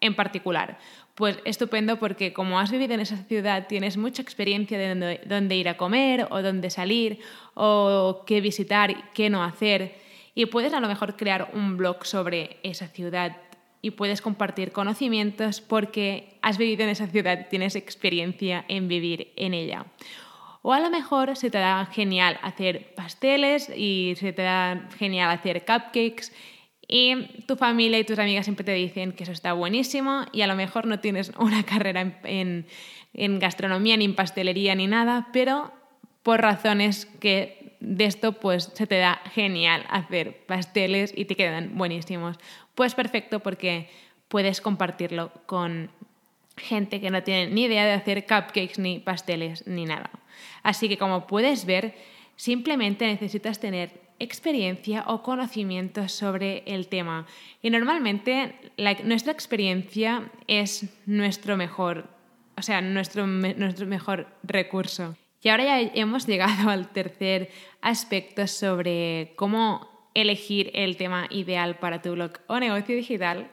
en 0.00 0.14
particular. 0.14 0.78
Pues 1.14 1.38
estupendo 1.44 1.98
porque 1.98 2.32
como 2.32 2.58
has 2.58 2.70
vivido 2.70 2.94
en 2.94 3.00
esa 3.00 3.16
ciudad 3.16 3.66
tienes 3.68 3.96
mucha 3.96 4.20
experiencia 4.20 4.78
de 4.78 5.20
dónde, 5.26 5.56
ir 5.56 5.68
a 5.68 5.76
comer 5.76 6.26
o 6.30 6.42
dónde 6.42 6.70
salir 6.70 7.20
o 7.54 8.24
qué 8.26 8.40
visitar, 8.40 9.12
qué 9.12 9.30
no 9.30 9.42
hacer 9.42 9.94
y 10.34 10.46
puedes 10.46 10.74
a 10.74 10.80
lo 10.80 10.88
mejor 10.88 11.16
crear 11.16 11.50
un 11.54 11.76
blog 11.76 12.04
sobre 12.04 12.58
esa 12.62 12.88
ciudad 12.88 13.36
y 13.80 13.92
puedes 13.92 14.20
compartir 14.20 14.72
conocimientos 14.72 15.60
porque 15.60 16.38
has 16.42 16.58
vivido 16.58 16.82
en 16.82 16.90
esa 16.90 17.06
ciudad 17.06 17.46
tienes 17.48 17.76
experiencia 17.76 18.64
en 18.68 18.88
vivir 18.88 19.32
en 19.36 19.54
ella. 19.54 19.86
O 20.62 20.72
a 20.72 20.80
lo 20.80 20.90
mejor 20.90 21.36
se 21.36 21.50
te 21.50 21.58
da 21.58 21.86
genial 21.86 22.38
hacer 22.42 22.94
pasteles 22.94 23.70
y 23.76 24.14
se 24.16 24.32
te 24.32 24.42
da 24.42 24.88
genial 24.96 25.30
hacer 25.30 25.60
cupcakes 25.60 26.32
y 26.96 27.16
tu 27.46 27.56
familia 27.56 27.98
y 27.98 28.04
tus 28.04 28.20
amigas 28.20 28.46
siempre 28.46 28.64
te 28.64 28.72
dicen 28.72 29.14
que 29.14 29.24
eso 29.24 29.32
está 29.32 29.52
buenísimo 29.52 30.26
y 30.30 30.42
a 30.42 30.46
lo 30.46 30.54
mejor 30.54 30.86
no 30.86 31.00
tienes 31.00 31.32
una 31.40 31.64
carrera 31.64 32.20
en, 32.22 32.68
gastronomía, 33.40 33.96
ni 33.96 34.04
en 34.04 34.14
pastelería, 34.14 34.76
ni 34.76 34.86
nada, 34.86 35.26
pero 35.32 35.72
por 36.22 36.40
razones 36.40 37.06
que 37.18 37.76
de 37.80 38.04
esto 38.04 38.34
pues 38.34 38.70
se 38.74 38.86
te 38.86 38.98
da 38.98 39.20
genial 39.32 39.84
hacer 39.90 40.46
pasteles 40.46 41.12
y 41.16 41.24
te 41.24 41.34
quedan 41.34 41.76
buenísimos. 41.76 42.38
Pues 42.76 42.94
perfecto 42.94 43.40
porque 43.40 43.90
puedes 44.28 44.60
compartirlo 44.60 45.32
con 45.46 45.90
gente 46.56 47.00
que 47.00 47.10
no 47.10 47.24
tiene 47.24 47.48
ni 47.48 47.64
idea 47.64 47.86
de 47.86 47.92
hacer 47.92 48.22
cupcakes 48.22 48.78
ni 48.78 49.00
pasteles 49.00 49.66
ni 49.66 49.84
nada. 49.84 50.10
Así 50.62 50.88
que 50.88 50.96
como 50.96 51.26
puedes 51.26 51.66
ver, 51.66 51.96
simplemente 52.36 53.04
necesitas 53.04 53.58
tener 53.58 54.03
experiencia 54.18 55.04
o 55.06 55.22
conocimiento 55.22 56.08
sobre 56.08 56.62
el 56.66 56.88
tema. 56.88 57.26
Y 57.62 57.70
normalmente 57.70 58.54
nuestra 59.04 59.32
experiencia 59.32 60.30
es 60.46 60.86
nuestro 61.06 61.56
mejor, 61.56 62.08
o 62.56 62.62
sea, 62.62 62.80
nuestro, 62.80 63.26
nuestro 63.26 63.86
mejor 63.86 64.26
recurso. 64.42 65.16
Y 65.42 65.48
ahora 65.48 65.64
ya 65.64 65.90
hemos 65.94 66.26
llegado 66.28 66.70
al 66.70 66.88
tercer 66.92 67.50
aspecto 67.80 68.46
sobre 68.46 69.32
cómo 69.36 70.08
elegir 70.14 70.70
el 70.74 70.96
tema 70.96 71.26
ideal 71.30 71.78
para 71.78 72.00
tu 72.00 72.12
blog 72.12 72.32
o 72.46 72.58
negocio 72.58 72.96
digital. 72.96 73.50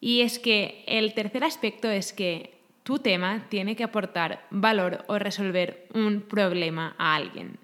Y 0.00 0.22
es 0.22 0.38
que 0.38 0.84
el 0.86 1.14
tercer 1.14 1.44
aspecto 1.44 1.90
es 1.90 2.12
que 2.12 2.54
tu 2.82 2.98
tema 2.98 3.46
tiene 3.48 3.76
que 3.76 3.84
aportar 3.84 4.44
valor 4.50 5.04
o 5.06 5.18
resolver 5.18 5.86
un 5.94 6.22
problema 6.22 6.96
a 6.98 7.14
alguien. 7.14 7.58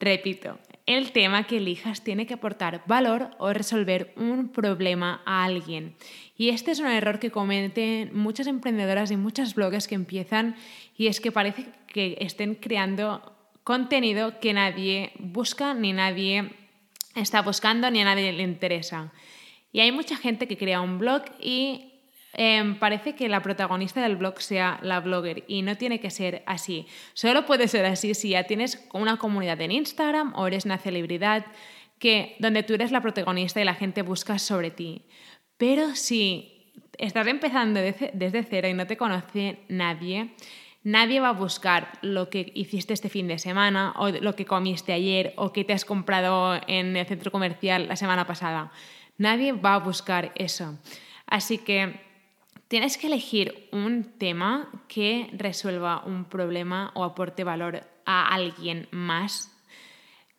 Repito, 0.00 0.58
el 0.88 1.12
tema 1.12 1.44
que 1.44 1.58
elijas 1.58 2.02
tiene 2.02 2.26
que 2.26 2.32
aportar 2.32 2.82
valor 2.86 3.30
o 3.38 3.52
resolver 3.52 4.14
un 4.16 4.48
problema 4.48 5.20
a 5.26 5.44
alguien. 5.44 5.94
Y 6.34 6.48
este 6.48 6.70
es 6.70 6.80
un 6.80 6.86
error 6.86 7.18
que 7.18 7.30
cometen 7.30 8.10
muchas 8.16 8.46
emprendedoras 8.46 9.10
y 9.10 9.18
muchas 9.18 9.54
bloggers 9.54 9.86
que 9.86 9.94
empiezan 9.94 10.56
y 10.96 11.08
es 11.08 11.20
que 11.20 11.30
parece 11.30 11.66
que 11.88 12.16
estén 12.20 12.54
creando 12.54 13.36
contenido 13.64 14.40
que 14.40 14.54
nadie 14.54 15.12
busca 15.18 15.74
ni 15.74 15.92
nadie 15.92 16.52
está 17.14 17.42
buscando 17.42 17.90
ni 17.90 18.00
a 18.00 18.06
nadie 18.06 18.32
le 18.32 18.42
interesa. 18.42 19.12
Y 19.72 19.80
hay 19.80 19.92
mucha 19.92 20.16
gente 20.16 20.48
que 20.48 20.56
crea 20.56 20.80
un 20.80 20.98
blog 20.98 21.22
y 21.38 21.97
Em, 22.34 22.78
parece 22.78 23.14
que 23.14 23.28
la 23.28 23.42
protagonista 23.42 24.02
del 24.02 24.16
blog 24.16 24.40
sea 24.40 24.78
la 24.82 25.00
blogger 25.00 25.44
y 25.48 25.62
no 25.62 25.76
tiene 25.76 25.98
que 25.98 26.10
ser 26.10 26.42
así. 26.46 26.86
Solo 27.14 27.46
puede 27.46 27.68
ser 27.68 27.86
así 27.86 28.14
si 28.14 28.30
ya 28.30 28.44
tienes 28.44 28.86
una 28.92 29.16
comunidad 29.16 29.60
en 29.60 29.72
Instagram 29.72 30.34
o 30.36 30.46
eres 30.46 30.64
una 30.66 30.78
celebridad 30.78 31.46
que, 31.98 32.36
donde 32.38 32.62
tú 32.62 32.74
eres 32.74 32.92
la 32.92 33.00
protagonista 33.00 33.60
y 33.60 33.64
la 33.64 33.74
gente 33.74 34.02
busca 34.02 34.38
sobre 34.38 34.70
ti. 34.70 35.06
Pero 35.56 35.96
si 35.96 36.72
estás 36.98 37.26
empezando 37.26 37.80
desde 37.80 38.42
cero 38.44 38.68
y 38.68 38.74
no 38.74 38.86
te 38.86 38.96
conoce 38.96 39.60
nadie, 39.68 40.34
nadie 40.84 41.20
va 41.20 41.30
a 41.30 41.32
buscar 41.32 41.92
lo 42.02 42.28
que 42.28 42.52
hiciste 42.54 42.92
este 42.92 43.08
fin 43.08 43.26
de 43.26 43.38
semana 43.38 43.94
o 43.96 44.10
lo 44.10 44.36
que 44.36 44.44
comiste 44.44 44.92
ayer 44.92 45.32
o 45.36 45.52
que 45.52 45.64
te 45.64 45.72
has 45.72 45.84
comprado 45.84 46.60
en 46.66 46.96
el 46.96 47.06
centro 47.06 47.32
comercial 47.32 47.88
la 47.88 47.96
semana 47.96 48.26
pasada. 48.26 48.70
Nadie 49.16 49.52
va 49.52 49.74
a 49.74 49.78
buscar 49.78 50.30
eso. 50.36 50.78
Así 51.26 51.58
que 51.58 52.07
Tienes 52.68 52.98
que 52.98 53.06
elegir 53.06 53.66
un 53.72 54.04
tema 54.18 54.70
que 54.88 55.30
resuelva 55.32 56.02
un 56.04 56.26
problema 56.26 56.92
o 56.94 57.02
aporte 57.02 57.42
valor 57.42 57.80
a 58.04 58.34
alguien 58.34 58.88
más. 58.90 59.50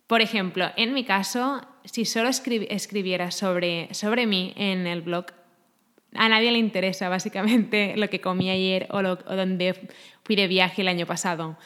Por 0.05 0.21
ejemplo, 0.21 0.69
en 0.75 0.93
mi 0.93 1.05
caso, 1.05 1.61
si 1.85 2.05
solo 2.05 2.29
escribiera 2.29 3.31
sobre, 3.31 3.91
sobre 3.95 4.27
mí 4.27 4.53
en 4.57 4.85
el 4.85 5.01
blog, 5.01 5.25
a 6.13 6.29
nadie 6.29 6.51
le 6.51 6.59
interesa 6.59 7.09
básicamente 7.09 7.93
lo 7.97 8.09
que 8.09 8.21
comí 8.21 8.51
ayer 8.51 8.87
o, 8.91 9.01
lo, 9.01 9.13
o 9.13 9.35
dónde 9.35 9.89
fui 10.23 10.35
de 10.35 10.47
viaje 10.47 10.83
el 10.83 10.87
año 10.87 11.07
pasado. 11.07 11.57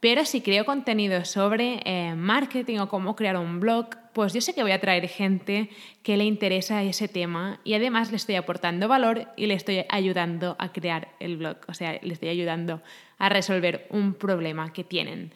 Pero 0.00 0.24
si 0.24 0.42
creo 0.42 0.64
contenido 0.64 1.24
sobre 1.24 1.80
eh, 1.84 2.14
marketing 2.14 2.78
o 2.78 2.88
cómo 2.88 3.16
crear 3.16 3.36
un 3.36 3.58
blog, 3.58 3.88
pues 4.12 4.32
yo 4.32 4.40
sé 4.40 4.54
que 4.54 4.62
voy 4.62 4.70
a 4.70 4.80
traer 4.80 5.08
gente 5.08 5.70
que 6.04 6.16
le 6.16 6.24
interesa 6.24 6.82
ese 6.82 7.08
tema 7.08 7.60
y 7.64 7.74
además 7.74 8.10
le 8.10 8.16
estoy 8.16 8.36
aportando 8.36 8.86
valor 8.86 9.28
y 9.36 9.46
le 9.46 9.54
estoy 9.54 9.84
ayudando 9.88 10.54
a 10.60 10.72
crear 10.72 11.08
el 11.18 11.36
blog, 11.36 11.56
o 11.66 11.74
sea, 11.74 11.98
le 12.00 12.12
estoy 12.12 12.28
ayudando 12.28 12.80
a 13.18 13.28
resolver 13.28 13.88
un 13.90 14.14
problema 14.14 14.72
que 14.72 14.84
tienen. 14.84 15.32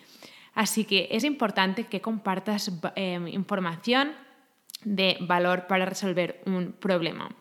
Así 0.54 0.84
que 0.84 1.08
es 1.10 1.24
importante 1.24 1.84
que 1.84 2.00
compartas 2.00 2.70
eh, 2.94 3.20
información 3.32 4.12
de 4.84 5.16
valor 5.20 5.66
para 5.66 5.86
resolver 5.86 6.40
un 6.46 6.72
problema. 6.72 7.34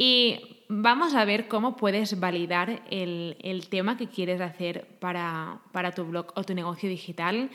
Y 0.00 0.62
vamos 0.68 1.16
a 1.16 1.24
ver 1.24 1.48
cómo 1.48 1.74
puedes 1.74 2.20
validar 2.20 2.84
el, 2.88 3.66
tema 3.68 3.96
que 3.96 4.06
quieres 4.06 4.40
hacer 4.40 4.86
para, 5.00 5.58
para 5.72 5.90
tu 5.90 6.04
blog 6.04 6.26
o 6.36 6.44
tu 6.44 6.54
negocio 6.54 6.88
digital. 6.88 7.50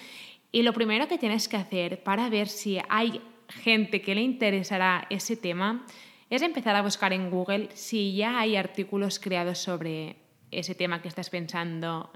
Y 0.52 0.64
lo 0.64 0.74
primero 0.74 1.08
que 1.08 1.18
tienes 1.18 1.48
que 1.48 1.56
hacer 1.56 2.04
para 2.04 2.28
ver 2.28 2.50
si 2.50 2.80
hay 2.90 3.22
gente 3.48 4.02
que 4.02 4.14
le 4.14 4.24
interesará 4.24 5.08
ese 5.10 5.38
tema 5.38 5.86
es 6.30 6.42
empezar 6.42 6.76
a 6.76 6.82
buscar 6.82 7.14
en 7.14 7.30
Google 7.30 7.70
si 7.76 8.14
ya 8.14 8.38
hay 8.38 8.58
artículos 8.58 9.20
creados 9.20 9.60
sobre 9.60 10.18
ese 10.52 10.76
tema 10.76 11.02
que 11.02 11.08
estás 11.08 11.30
pensando 11.30 12.12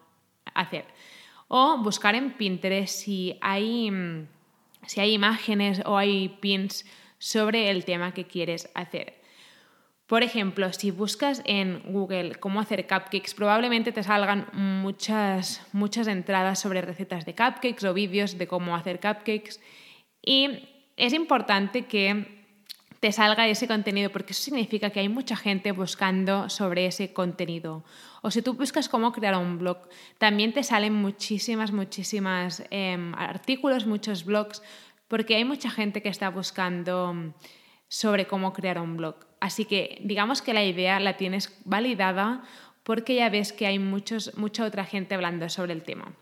hacer. 0.54 0.84
O 1.48 1.78
buscar 1.78 2.16
en 2.16 2.34
Pinterest 2.34 3.00
si 3.00 3.38
hay, 3.40 3.90
si 4.88 5.00
hay 5.00 5.14
imágenes 5.14 5.82
o 5.86 5.96
hay 5.96 6.28
pins 6.42 6.86
sobre 7.18 7.70
el 7.70 7.86
tema 7.86 8.14
que 8.14 8.26
quieres 8.26 8.70
hacer. 8.74 9.26
Por 10.08 10.24
ejemplo, 10.24 10.72
si 10.72 10.90
buscas 10.92 11.42
en 11.44 11.84
Google 11.92 12.36
cómo 12.36 12.62
hacer 12.62 12.88
cupcakes, 12.88 13.34
probablemente 13.36 13.92
te 13.92 14.04
salgan 14.04 14.48
muchas, 14.54 15.62
muchas 15.74 16.08
entradas 16.08 16.60
sobre 16.60 16.82
recetas 16.82 17.26
de 17.26 17.36
cupcakes 17.36 17.86
o 17.86 17.94
vídeos 17.94 18.38
de 18.38 18.48
cómo 18.48 18.74
hacer 18.74 19.02
cupcakes. 19.02 19.60
Y 20.26 20.48
es 20.96 21.12
importante 21.12 21.88
que 21.88 22.38
te 23.02 23.12
salga 23.12 23.50
ese 23.50 23.68
contenido 23.68 24.10
porque 24.10 24.32
eso 24.32 24.44
significa 24.44 24.92
que 24.92 25.02
hay 25.02 25.10
mucha 25.10 25.36
gente 25.36 25.74
buscando 25.74 26.50
sobre 26.50 26.86
ese 26.86 27.12
contenido. 27.12 27.84
O 28.22 28.32
si 28.32 28.42
tú 28.42 28.54
buscas 28.54 28.88
cómo 28.88 29.12
crear 29.12 29.36
un 29.36 29.60
blog, 29.60 29.90
también 30.18 30.54
te 30.54 30.64
salen 30.64 30.94
muchísimas, 30.94 31.74
muchísimas 31.74 32.64
em, 32.72 33.14
artículos, 33.16 33.86
muchos 33.86 34.24
blogs, 34.24 34.64
porque 35.10 35.36
hay 35.36 35.44
mucha 35.44 35.70
gente 35.70 36.02
que 36.02 36.10
está 36.10 36.30
buscando 36.30 37.34
sobre 37.90 38.26
cómo 38.26 38.54
crear 38.54 38.80
un 38.80 38.96
blog. 38.96 39.27
Así 39.40 39.66
que 39.66 40.00
digamos 40.04 40.42
que 40.42 40.54
la 40.54 40.64
idea 40.64 41.00
la 41.00 41.18
tienes 41.18 41.58
validada 41.66 42.44
porque 42.84 43.16
ya 43.16 43.30
ves 43.30 43.54
que 43.54 43.68
hay 43.68 43.80
muchos, 43.80 44.38
mucha 44.38 44.64
otra 44.66 44.86
gente 44.86 45.14
hablando 45.14 45.50
sobre 45.50 45.74
el 45.74 45.84
tema. 45.84 46.14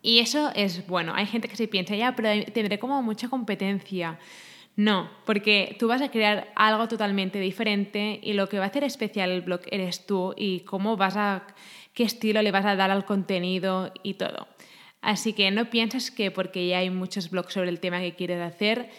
Y 0.00 0.18
eso 0.18 0.50
es 0.54 0.86
bueno. 0.86 1.12
Hay 1.14 1.26
gente 1.26 1.48
que 1.48 1.56
se 1.56 1.68
piensa, 1.68 1.94
ya, 1.96 2.14
pero 2.14 2.28
tendré 2.52 2.78
como 2.78 3.02
mucha 3.02 3.28
competencia. 3.28 4.18
No, 4.76 5.08
porque 5.24 5.76
tú 5.78 5.86
vas 5.88 6.02
a 6.02 6.10
crear 6.10 6.52
algo 6.56 6.88
totalmente 6.88 7.38
diferente 7.38 8.18
y 8.22 8.32
lo 8.32 8.48
que 8.48 8.58
va 8.58 8.64
a 8.64 8.68
hacer 8.68 8.82
especial 8.82 9.30
el 9.30 9.42
blog 9.42 9.60
eres 9.70 10.04
tú 10.04 10.34
y 10.36 10.60
cómo 10.60 10.96
vas 10.96 11.16
a, 11.16 11.46
qué 11.94 12.02
estilo 12.02 12.42
le 12.42 12.50
vas 12.50 12.66
a 12.66 12.74
dar 12.74 12.90
al 12.90 13.04
contenido 13.04 13.92
y 14.02 14.14
todo. 14.14 14.48
Así 15.00 15.32
que 15.32 15.50
no 15.50 15.70
pienses 15.70 16.10
que 16.10 16.30
porque 16.30 16.66
ya 16.66 16.78
hay 16.78 16.90
muchos 16.90 17.30
blogs 17.30 17.52
sobre 17.52 17.68
el 17.68 17.78
tema 17.78 18.00
que 18.00 18.14
quieres 18.14 18.40
hacer, 18.40 18.90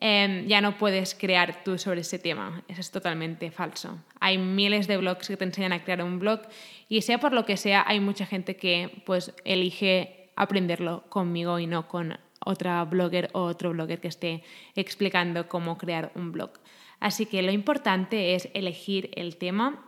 Em, 0.00 0.46
ya 0.46 0.60
no 0.60 0.78
puedes 0.78 1.14
crear 1.14 1.64
tú 1.64 1.76
sobre 1.76 2.02
ese 2.02 2.18
tema. 2.18 2.62
Eso 2.68 2.80
es 2.80 2.90
totalmente 2.90 3.50
falso. 3.50 3.98
Hay 4.20 4.38
miles 4.38 4.86
de 4.86 4.96
blogs 4.96 5.26
que 5.26 5.36
te 5.36 5.44
enseñan 5.44 5.72
a 5.72 5.82
crear 5.82 6.02
un 6.02 6.20
blog 6.20 6.42
y 6.88 7.02
sea 7.02 7.18
por 7.18 7.32
lo 7.32 7.44
que 7.44 7.56
sea, 7.56 7.84
hay 7.86 7.98
mucha 7.98 8.24
gente 8.24 8.56
que 8.56 9.02
pues 9.04 9.34
elige 9.44 10.30
aprenderlo 10.36 11.02
conmigo 11.08 11.58
y 11.58 11.66
no 11.66 11.88
con 11.88 12.16
otra 12.44 12.84
blogger 12.84 13.30
o 13.32 13.42
otro 13.42 13.70
blogger 13.70 14.00
que 14.00 14.08
esté 14.08 14.44
explicando 14.76 15.48
cómo 15.48 15.76
crear 15.76 16.12
un 16.14 16.30
blog. 16.30 16.52
Así 17.00 17.26
que 17.26 17.42
lo 17.42 17.50
importante 17.50 18.34
es 18.34 18.48
elegir 18.54 19.10
el 19.14 19.36
tema 19.36 19.84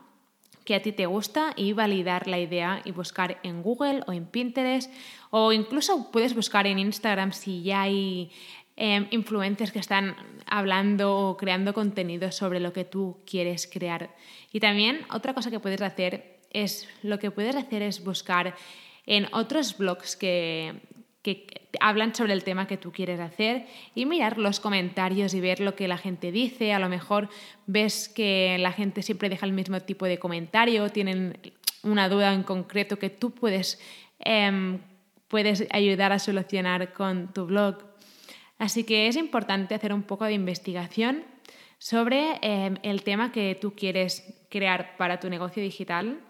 que 0.65 0.75
a 0.75 0.83
ti 0.83 0.93
te 0.93 1.07
gusta 1.07 1.53
y 1.57 1.73
validar 1.73 2.29
la 2.29 2.39
idea 2.39 2.83
y 2.85 2.93
buscar 2.93 3.41
en 3.43 3.63
Google 3.63 4.03
o 4.07 4.13
en 4.13 4.27
Pinterest 4.27 4.93
o 5.31 5.53
incluso 5.53 6.11
puedes 6.13 6.35
buscar 6.35 6.67
en 6.67 6.79
Instagram 6.79 7.33
si 7.33 7.63
ya 7.63 7.83
hay 7.83 8.31
Influencers 9.11 9.73
que 9.73 9.79
están 9.79 10.17
hablando 10.47 11.15
o 11.15 11.37
creando 11.37 11.75
contenido 11.75 12.33
sobre 12.33 12.61
lo 12.61 12.73
que 12.73 12.85
tú 12.85 13.19
quieres 13.27 13.69
crear. 13.71 14.15
Y 14.53 14.61
también 14.61 15.01
otra 15.13 15.35
cosa 15.35 15.51
que 15.51 15.61
puedes 15.61 15.83
hacer 15.83 16.41
es, 16.51 16.89
lo 17.03 17.19
que 17.19 17.31
puedes 17.31 17.57
hacer 17.57 17.83
es 17.83 18.03
buscar 18.03 18.55
en 19.05 19.27
otros 19.33 19.77
blogs 19.77 20.17
que, 20.17 20.81
que 21.23 21.47
hablan 21.81 22.15
sobre 22.15 22.33
el 22.33 22.43
tema 22.43 22.67
que 22.67 22.79
tú 22.79 22.91
quieres 22.93 23.21
hacer 23.21 23.67
y 23.95 24.07
mirar 24.07 24.39
los 24.39 24.61
comentarios 24.61 25.35
y 25.35 25.41
ver 25.41 25.61
lo 25.61 25.75
que 25.77 25.87
la 25.87 25.99
gente 25.99 26.33
dice. 26.33 26.73
A 26.73 26.79
lo 26.79 26.89
mejor 26.89 27.29
ves 27.67 28.09
que 28.09 28.57
la 28.59 28.73
gente 28.73 29.03
siempre 29.03 29.29
deja 29.29 29.47
el 29.47 29.53
mismo 29.53 29.81
tipo 29.81 30.07
de 30.07 30.19
comentario, 30.19 30.89
tienen 30.89 31.39
una 31.83 32.09
duda 32.09 32.33
en 32.33 32.43
concreto 32.43 32.99
que 32.99 33.11
tú 33.11 33.33
puedes, 33.33 33.81
em, 34.19 34.81
puedes 35.29 35.67
ayudar 35.71 36.13
a 36.13 36.19
solucionar 36.19 36.93
con 36.93 37.33
tu 37.33 37.47
blog. 37.47 37.90
Así 38.61 38.85
que 38.85 39.09
es 39.09 39.17
importante 39.17 39.75
hacer 39.75 39.95
un 39.95 40.03
poco 40.03 40.27
de 40.27 40.35
investigación 40.35 41.25
sobre 41.79 42.39
em, 42.43 42.77
el 42.83 43.03
tema 43.03 43.33
que 43.33 43.57
tú 43.59 43.75
quieres 43.75 44.23
crear 44.51 44.99
para 44.99 45.19
tu 45.19 45.31
negocio 45.31 45.63
digital 45.63 46.21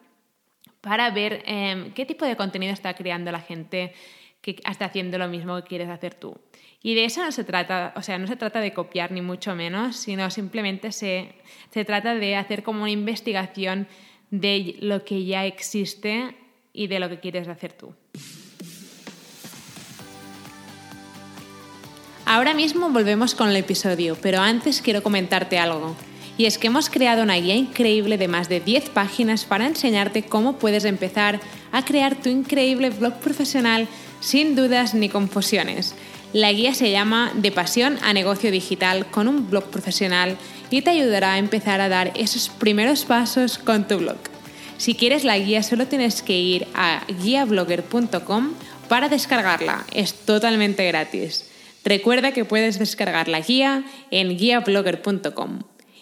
para 0.80 1.10
ver 1.10 1.42
em, 1.44 1.92
qué 1.92 2.06
tipo 2.06 2.24
de 2.24 2.36
contenido 2.36 2.72
está 2.72 2.94
creando 2.94 3.32
la 3.32 3.40
gente 3.40 3.94
que 4.42 4.56
está 4.64 4.84
haciendo 4.84 5.18
lo 5.18 5.26
mismo 5.26 5.56
que 5.56 5.68
quieres 5.68 5.88
hacer 5.88 6.14
tú. 6.14 6.38
Y 6.80 6.94
de 6.94 7.04
eso 7.04 7.20
no 7.24 7.32
se 7.32 7.42
trata, 7.42 7.92
o 7.96 8.02
sea, 8.02 8.16
no 8.16 8.28
se 8.28 8.36
trata 8.36 8.60
de 8.60 8.72
copiar 8.72 9.10
ni 9.10 9.22
mucho 9.22 9.56
menos, 9.56 9.96
sino 9.96 10.30
simplemente 10.30 10.92
se, 10.92 11.34
se 11.70 11.84
trata 11.84 12.14
de 12.14 12.36
hacer 12.36 12.62
como 12.62 12.82
una 12.82 12.92
investigación 12.92 13.88
de 14.30 14.76
lo 14.80 15.04
que 15.04 15.24
ya 15.24 15.46
existe 15.46 16.36
y 16.72 16.86
de 16.86 17.00
lo 17.00 17.08
que 17.08 17.18
quieres 17.18 17.48
hacer 17.48 17.72
tú. 17.72 17.92
Ahora 22.32 22.54
mismo 22.54 22.90
volvemos 22.90 23.34
con 23.34 23.48
el 23.48 23.56
episodio, 23.56 24.16
pero 24.22 24.38
antes 24.38 24.82
quiero 24.82 25.02
comentarte 25.02 25.58
algo. 25.58 25.96
Y 26.38 26.44
es 26.46 26.58
que 26.58 26.68
hemos 26.68 26.88
creado 26.88 27.24
una 27.24 27.34
guía 27.34 27.56
increíble 27.56 28.18
de 28.18 28.28
más 28.28 28.48
de 28.48 28.60
10 28.60 28.90
páginas 28.90 29.44
para 29.44 29.66
enseñarte 29.66 30.22
cómo 30.22 30.56
puedes 30.56 30.84
empezar 30.84 31.40
a 31.72 31.84
crear 31.84 32.14
tu 32.14 32.28
increíble 32.28 32.90
blog 32.90 33.14
profesional 33.14 33.88
sin 34.20 34.54
dudas 34.54 34.94
ni 34.94 35.08
confusiones. 35.08 35.96
La 36.32 36.52
guía 36.52 36.72
se 36.72 36.92
llama 36.92 37.32
De 37.34 37.50
pasión 37.50 37.98
a 38.00 38.12
negocio 38.12 38.52
digital 38.52 39.06
con 39.06 39.26
un 39.26 39.50
blog 39.50 39.64
profesional 39.64 40.36
y 40.70 40.82
te 40.82 40.90
ayudará 40.90 41.32
a 41.32 41.38
empezar 41.38 41.80
a 41.80 41.88
dar 41.88 42.12
esos 42.14 42.48
primeros 42.48 43.06
pasos 43.06 43.58
con 43.58 43.88
tu 43.88 43.98
blog. 43.98 44.18
Si 44.78 44.94
quieres 44.94 45.24
la 45.24 45.36
guía 45.36 45.64
solo 45.64 45.88
tienes 45.88 46.22
que 46.22 46.38
ir 46.38 46.68
a 46.76 47.02
guiablogger.com 47.24 48.52
para 48.88 49.08
descargarla. 49.08 49.84
Es 49.92 50.14
totalmente 50.14 50.86
gratis. 50.86 51.49
Recuerda 51.84 52.32
que 52.32 52.44
puedes 52.44 52.78
descargar 52.78 53.28
la 53.28 53.40
guía 53.40 53.84
en 54.10 54.36
guiablogger.com. 54.36 55.60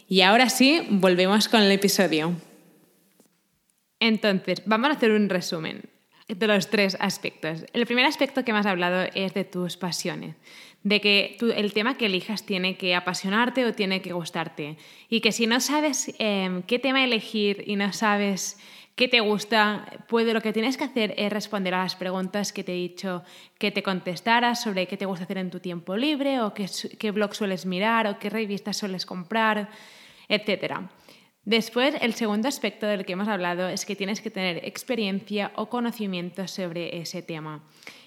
Y 0.09 0.23
ahora 0.23 0.49
sí, 0.49 0.87
volvemos 0.91 1.49
con 1.49 1.63
el 1.63 1.71
episodio. 1.71 2.35
Entonces, 4.01 4.63
vamos 4.65 4.91
a 4.91 4.93
hacer 4.93 5.11
un 5.11 5.29
resumen 5.29 5.83
de 6.29 6.47
los 6.47 6.69
tres 6.69 6.97
aspectos. 7.01 7.65
El 7.73 7.87
primer 7.87 8.05
aspecto 8.05 8.45
que 8.45 8.53
has 8.53 8.67
hablado 8.67 9.09
es 9.15 9.35
de 9.35 9.45
tus 9.45 9.77
pasiones, 9.77 10.37
de 10.83 11.01
que 11.01 11.37
el 11.57 11.73
tema 11.73 11.97
que 11.97 12.07
elijas 12.07 12.45
tiene 12.45 12.77
que 12.77 12.95
apasionarte 12.95 13.65
o 13.65 13.73
tiene 13.73 14.03
que 14.03 14.13
gustarte. 14.13 14.77
Y 15.09 15.21
que 15.21 15.33
si 15.33 15.47
no 15.47 15.61
sabes 15.61 16.15
em, 16.19 16.63
qué 16.63 16.79
tema 16.79 17.03
elegir 17.05 17.65
y 17.67 17.77
no 17.77 17.93
sabes 17.93 18.59
qué 18.99 19.07
te 19.07 19.21
gusta, 19.21 19.87
pues 20.09 20.27
lo 20.27 20.41
que 20.41 20.53
tienes 20.53 20.77
que 20.77 20.83
hacer 20.83 21.15
es 21.17 21.33
responder 21.33 21.73
a 21.73 21.85
las 21.85 21.95
preguntas 21.95 22.53
que 22.53 22.65
te 22.65 22.73
he 22.73 22.75
dicho 22.75 23.23
que 23.57 23.71
te 23.71 23.85
contestaras 23.85 24.61
sobre 24.61 24.89
qué 24.89 24.97
te 24.97 25.07
gusta 25.07 25.23
hacer 25.23 25.39
en 25.39 25.51
tu 25.51 25.61
tiempo 25.61 25.97
libre 25.97 26.41
o 26.41 26.53
qué, 26.53 26.67
qué 26.99 27.13
blog 27.13 27.33
sueles 27.33 27.65
mirar 27.65 28.09
o 28.09 28.19
qué 28.19 28.29
revistas 28.29 28.77
sueles 28.77 29.07
comprar, 29.07 29.69
etc. 30.29 30.81
Después, 31.45 31.95
el 32.01 32.15
segundo 32.15 32.49
aspecto 32.49 32.89
del 32.89 33.07
que 33.07 33.13
hemos 33.13 33.29
hablado 33.29 33.69
es 33.69 33.87
que 33.87 33.95
tienes 33.95 34.21
que 34.21 34.33
tener 34.33 34.67
experiencia 34.67 35.53
o 35.55 35.69
conocimiento 35.71 36.49
sobre 36.49 36.99
ese 36.99 37.23
tema. 37.23 37.63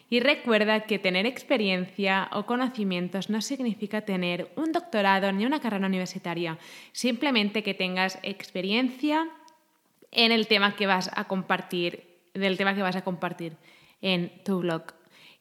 Y 0.10 0.20
recuerda 0.20 0.82
que 0.82 1.00
tener 1.00 1.26
experiencia 1.26 2.30
o 2.34 2.46
conocimientos 2.46 3.30
no 3.30 3.40
significa 3.40 4.02
tener 4.02 4.52
un 4.58 4.74
doctorado 4.74 5.32
ni 5.32 5.46
una 5.46 5.62
carrera 5.62 5.88
universitaria, 5.88 6.60
simplemente 6.92 7.64
que 7.64 7.74
tengas 7.74 8.20
experiencia 8.24 9.30
en 10.12 10.32
el 10.32 10.48
tema 10.48 10.76
que 10.76 10.88
vas 10.88 11.10
a 11.14 11.26
compartir, 11.26 12.20
del 12.34 12.58
tema 12.58 12.76
que 12.76 12.82
vas 12.82 12.96
a 12.96 13.04
compartir 13.04 13.58
en 14.02 14.32
tu 14.44 14.60
blog. 14.60 14.84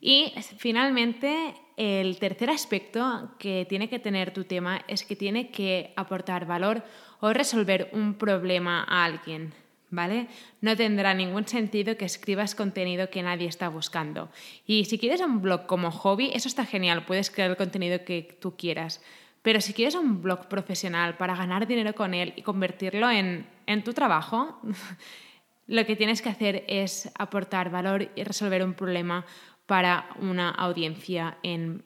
Y 0.01 0.33
finalmente, 0.57 1.55
el 1.77 2.19
tercer 2.19 2.51
aspecto 2.51 3.33
que 3.39 3.67
tiene 3.69 3.89
que 3.89 3.99
tener 3.99 4.33
tu 4.33 4.45
tema 4.45 4.83
es 4.89 5.05
que 5.05 5.17
tiene 5.17 5.51
que 5.51 5.93
aportar 5.97 6.47
valor 6.47 6.83
o 7.21 7.33
resolver 7.33 7.91
un 7.93 8.15
problema 8.15 8.85
a 8.89 9.05
alguien. 9.05 9.53
¿Vale? 9.93 10.29
No 10.61 10.77
tendrá 10.77 11.15
ningún 11.15 11.49
sentido 11.49 11.97
que 11.97 12.05
escribas 12.05 12.55
contenido 12.55 13.11
que 13.11 13.25
nadie 13.25 13.49
está 13.49 13.69
buscando. 13.69 14.31
Y 14.65 14.85
si 14.85 14.99
quieres 14.99 15.21
un 15.21 15.43
blog 15.43 15.67
como 15.67 15.91
hobby, 15.91 16.31
eso 16.33 16.47
está 16.47 16.65
genial, 16.65 17.07
puedes 17.07 17.29
crear 17.29 17.51
el 17.51 17.57
contenido 17.57 18.05
que 18.05 18.39
tú 18.41 18.57
quieras. 18.57 19.03
Pero 19.43 19.61
si 19.61 19.73
quieres 19.73 19.97
un 19.97 20.23
blog 20.23 20.47
profesional 20.47 21.17
para 21.17 21.35
ganar 21.35 21.67
dinero 21.67 21.95
con 21.95 22.15
él 22.15 22.35
y 22.37 22.43
convertirlo 22.43 23.11
en, 23.11 23.47
tu 23.85 23.93
trabajo, 23.95 24.61
lo 25.67 25.87
que 25.87 25.97
tienes 25.97 26.23
que 26.23 26.29
hacer 26.29 26.65
es 26.69 27.11
aportar 27.17 27.71
valor 27.71 28.11
y 28.17 28.25
resolver 28.25 28.63
un 28.65 28.75
problema 28.75 29.25
para 29.67 30.09
una 30.21 30.51
audiencia 30.51 31.39
en, 31.43 31.85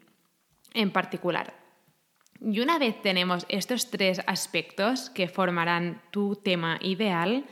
en 0.73 0.91
particular. 0.91 1.55
Y 2.41 2.61
una 2.61 2.79
vez 2.79 3.00
tenemos 3.00 3.47
estos 3.49 3.91
tres 3.91 4.21
aspectos 4.26 5.11
que 5.11 5.29
formarán 5.29 6.03
tu 6.11 6.37
tema 6.37 6.79
ideal, 6.83 7.45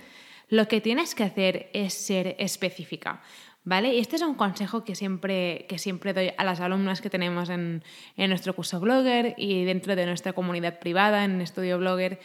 lo 0.49 0.69
que 0.69 0.81
tienes 0.81 1.15
que 1.15 1.25
hacer 1.25 1.71
es 1.73 1.95
ser 1.95 2.37
específica. 2.39 3.23
¿Vale? 3.65 3.95
Y 3.95 4.01
este 4.01 4.17
es 4.17 4.23
un 4.23 4.35
consejo 4.35 4.85
que 4.85 4.97
siempre, 4.97 5.67
que 5.69 5.79
siempre 5.79 6.13
doy 6.13 6.33
a 6.37 6.43
las 6.43 6.61
alumnas 6.61 7.01
que 7.01 7.11
tenemos 7.11 7.49
en, 7.49 7.85
nuestro 8.17 8.55
curso 8.55 8.81
Blogger 8.81 9.35
y 9.39 9.65
dentro 9.65 9.95
de 9.95 10.05
nuestra 10.05 10.33
comunidad 10.33 10.81
privada 10.81 11.25
en 11.25 11.41
Estudio 11.41 11.79
Blogger. 11.79 12.19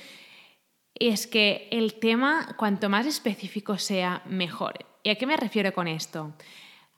Es 0.99 1.27
que 1.27 1.67
el 1.71 1.95
tema, 1.95 2.55
cuanto 2.57 2.89
más 2.89 3.05
específico 3.05 3.77
sea, 3.77 4.21
mejor. 4.25 4.85
¿Y 5.03 5.09
a 5.09 5.15
qué 5.15 5.25
me 5.25 5.37
refiero 5.37 5.73
con 5.73 5.87
esto? 5.87 6.33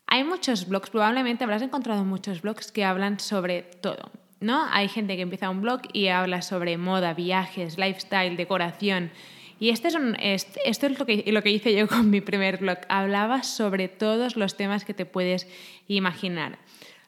Hay 0.08 0.24
muchos 0.24 0.68
blogs, 0.68 0.90
probablemente 0.90 1.44
habrás 1.44 1.62
encontrado 1.62 2.04
muchos 2.06 2.42
blogs 2.42 2.72
que 2.72 2.84
hablan 2.84 3.20
sobre 3.20 3.62
todo. 3.62 4.12
¿no? 4.40 4.66
Hay 4.72 4.88
gente 4.88 5.16
que 5.16 5.22
empieza 5.22 5.50
un 5.50 5.62
blog 5.62 5.82
y 5.94 6.08
habla 6.08 6.42
sobre 6.42 6.78
moda, 6.78 7.14
viajes, 7.14 7.78
lifestyle, 7.78 8.38
decoración 8.38 9.12
y 9.60 9.70
este 9.70 9.90
es 9.90 10.48
esto 10.64 10.88
es 10.88 11.00
lo 11.00 11.06
que, 11.06 11.26
lo 11.28 11.44
que 11.44 11.52
hice 11.52 11.76
yo 11.76 11.88
con 11.88 12.10
mi 12.10 12.22
primer 12.22 12.58
blog. 12.58 12.78
Hablaba 12.88 13.44
sobre 13.44 13.90
todos 13.90 14.38
los 14.38 14.56
temas 14.56 14.86
que 14.86 14.94
te 14.94 15.06
puedes 15.06 15.48
imaginar. 15.88 16.60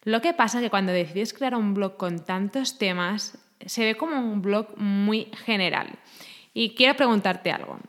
Lo 0.04 0.22
que 0.22 0.34
pasa 0.34 0.58
es 0.58 0.64
que 0.64 0.70
cuando 0.70 0.92
decides 0.92 1.34
crear 1.34 1.56
un 1.56 1.74
blog 1.74 1.96
con 1.96 2.26
tantos 2.26 2.78
temas, 2.78 3.38
se 3.66 3.86
ve 3.86 3.96
como 3.96 4.20
un 4.20 4.42
blog 4.42 4.78
muy 4.78 5.30
general. 5.46 6.00
Y 6.54 6.76
quiero 6.76 6.96
preguntarte 6.96 7.52
algo. 7.52 7.80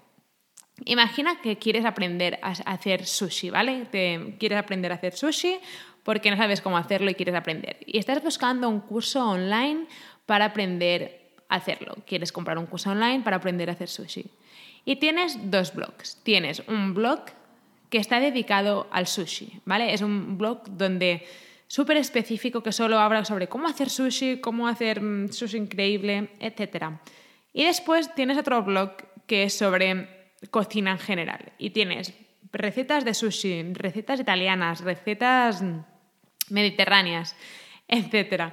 Imagina 0.85 1.41
que 1.41 1.59
quieres 1.59 1.85
aprender 1.85 2.39
a 2.43 2.51
hacer 2.51 3.07
sushi, 3.07 3.51
¿vale? 3.51 3.87
Te, 3.87 4.37
quieres 4.39 4.59
aprender 4.59 4.93
a 4.93 4.97
hacer 4.97 5.15
sushi 5.15 5.59
porque 6.03 6.31
no 6.31 6.37
sabes 6.37 6.61
cómo 6.61 6.77
hacerlo 6.77 7.11
y 7.11 7.15
quieres 7.15 7.35
aprender. 7.35 7.79
Y 7.87 7.99
estás 7.99 8.23
buscando 8.23 8.69
un 8.69 8.81
curso 8.81 9.29
online 9.29 9.87
para 10.27 10.47
aprender 10.47 11.37
a 11.49 11.57
hacerlo. 11.57 11.97
Quieres 12.07 12.33
comprar 12.33 12.59
un 12.59 12.67
curso 12.67 12.91
online 12.91 13.23
para 13.23 13.37
aprender 13.37 13.69
a 13.71 13.75
hacer 13.75 13.89
sushi. 13.89 14.27
Y 14.85 14.97
tienes 14.97 15.51
dos 15.51 15.75
blogs. 15.75 16.21
Tienes 16.25 16.63
un 16.67 16.95
blog 16.95 17.21
que 17.89 17.99
está 17.99 18.19
dedicado 18.19 18.89
al 18.91 19.07
sushi, 19.07 19.61
¿vale? 19.65 19.93
Es 19.93 20.01
un 20.01 20.39
blog 20.39 20.63
donde 20.67 21.27
súper 21.69 21.99
específico 21.99 22.63
que 22.63 22.73
solo 22.73 22.99
habla 22.99 23.25
sobre 23.25 23.49
cómo 23.49 23.69
hacer 23.69 23.91
sushi, 23.91 24.41
cómo 24.41 24.67
hacer 24.67 25.01
mm, 25.01 25.31
sushi 25.31 25.59
increíble, 25.59 26.31
etc. 26.41 26.87
Y 27.53 27.65
después 27.65 28.15
tienes 28.15 28.39
otro 28.39 28.63
blog 28.63 28.93
que 29.27 29.45
es 29.45 29.57
sobre 29.57 30.33
cocina 30.51 30.93
en 30.93 30.99
general. 30.99 31.53
Y 31.59 31.71
tienes 31.71 32.15
recetas 32.53 33.05
de 33.05 33.15
sushi, 33.15 33.73
recetas 33.75 34.21
italianas, 34.21 34.81
recetas 34.81 35.63
mediterráneas, 36.49 37.37
etc. 37.89 38.53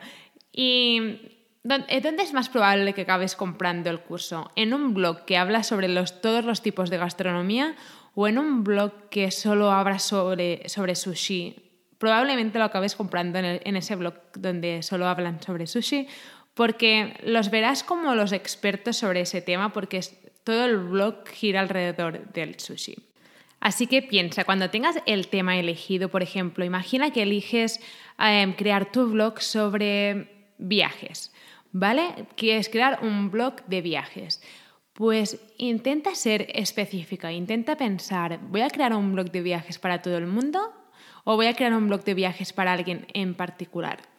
Y 0.52 1.40
eh, 1.64 2.02
¿Dónde 2.02 2.24
es 2.24 2.34
más 2.34 2.50
probable 2.50 2.94
que 2.94 3.02
acabes 3.02 3.36
comprando 3.36 3.90
el 3.90 4.00
curso? 4.00 4.50
¿En 4.56 4.74
un 4.74 4.94
blog 4.94 5.26
que 5.26 5.38
habla 5.38 5.64
sobre 5.64 5.94
todos 6.22 6.46
los 6.46 6.62
tipos 6.62 6.90
de 6.90 6.98
gastronomía 6.98 7.76
o 8.16 8.28
en 8.28 8.38
un 8.38 8.64
blog 8.64 9.10
que 9.10 9.30
solo 9.30 9.72
habla 9.72 10.00
sobre, 10.00 10.68
sobre 10.70 10.96
sushi? 10.96 11.56
Probablemente 11.98 12.60
lo 12.60 12.66
acabes 12.66 12.96
comprando 12.96 13.40
en, 13.40 13.76
ese 13.76 13.98
blog 13.98 14.16
donde 14.34 14.82
solo 14.84 15.08
hablan 15.08 15.42
sobre 15.42 15.68
sushi 15.68 16.08
porque 16.60 17.14
los 17.24 17.52
verás 17.52 17.86
como 17.86 18.16
los 18.16 18.34
expertos 18.34 18.98
sobre 18.98 19.22
ese 19.22 19.42
tema 19.42 19.72
porque 19.72 20.02
todo 20.44 20.66
el 20.66 20.76
blog 20.76 21.26
gira 21.30 21.62
alrededor 21.62 22.34
del 22.34 22.60
sushi. 22.60 22.98
Así 23.62 23.88
que 23.88 24.02
piensa, 24.02 24.44
cuando 24.44 24.70
tengas 24.70 24.98
el 25.06 25.30
tema 25.30 25.58
elegido, 25.58 26.10
por 26.10 26.22
ejemplo, 26.22 26.66
imagina 26.66 27.12
que 27.12 27.22
eliges 27.22 27.80
eh, 28.20 28.54
crear 28.58 28.92
tu 28.92 29.08
blog 29.08 29.40
sobre 29.40 30.50
viajes. 30.58 31.32
¿vale? 31.72 32.28
Quieres 32.36 32.68
crear 32.68 33.00
un 33.04 33.32
blog 33.32 33.64
de 33.68 33.80
viajes. 33.80 34.44
Pues 34.92 35.40
intenta 35.58 36.14
ser 36.14 36.46
específica, 36.54 37.32
intenta 37.32 37.78
pensar, 37.78 38.38
¿voy 38.50 38.64
a 38.64 38.70
crear 38.70 38.94
un 38.94 39.14
blog 39.14 39.32
de 39.32 39.44
viajes 39.44 39.80
para 39.80 40.02
todo 40.02 40.18
el 40.18 40.28
mundo 40.28 40.74
o 41.24 41.38
voy 41.38 41.46
a 41.46 41.54
crear 41.54 41.74
un 41.74 41.88
blog 41.88 42.04
de 42.04 42.16
viajes 42.16 42.52
para 42.52 42.74
alguien 42.74 43.08
en 43.14 43.34
particular? 43.34 44.19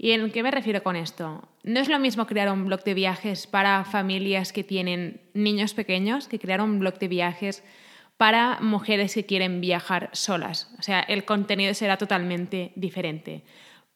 ¿Y 0.00 0.12
en 0.12 0.30
qué 0.30 0.44
me 0.44 0.52
refiero 0.52 0.84
con 0.84 0.94
esto? 0.94 1.48
No 1.64 1.80
es 1.80 1.88
lo 1.88 1.98
mismo 1.98 2.26
crear 2.26 2.52
un 2.52 2.64
blog 2.64 2.84
de 2.84 2.94
viajes 2.94 3.48
para 3.48 3.84
familias 3.84 4.52
que 4.52 4.62
tienen 4.62 5.20
niños 5.34 5.74
pequeños 5.74 6.28
que 6.28 6.38
crear 6.38 6.60
un 6.60 6.78
blog 6.78 7.00
de 7.00 7.08
viajes 7.08 7.64
para 8.16 8.60
mujeres 8.60 9.14
que 9.14 9.26
quieren 9.26 9.60
viajar 9.60 10.08
solas. 10.12 10.72
O 10.78 10.82
sea, 10.82 11.00
el 11.00 11.24
contenido 11.24 11.74
será 11.74 11.96
totalmente 11.96 12.72
diferente. 12.76 13.42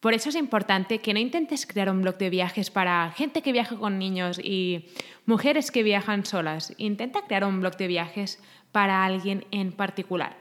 Por 0.01 0.13
eso 0.13 0.27
es 0.27 0.35
importante 0.35 0.99
que 0.99 1.13
no 1.13 1.19
intentes 1.19 1.65
crear 1.65 1.89
un 1.89 2.01
blog 2.01 2.17
de 2.17 2.29
viajes 2.29 2.69
para 2.69 3.09
gente 3.15 3.41
que 3.41 3.53
viaja 3.53 3.77
con 3.77 3.97
niños 3.97 4.41
y 4.43 4.89
mujeres 5.25 5.71
que 5.71 5.83
viajan 5.83 6.25
solas. 6.25 6.73
Intenta 6.77 7.21
crear 7.21 7.45
un 7.45 7.61
blog 7.61 7.77
de 7.77 7.87
viajes 7.87 8.43
para 8.73 9.05
alguien 9.05 9.45
en 9.51 9.71
particular. 9.71 10.35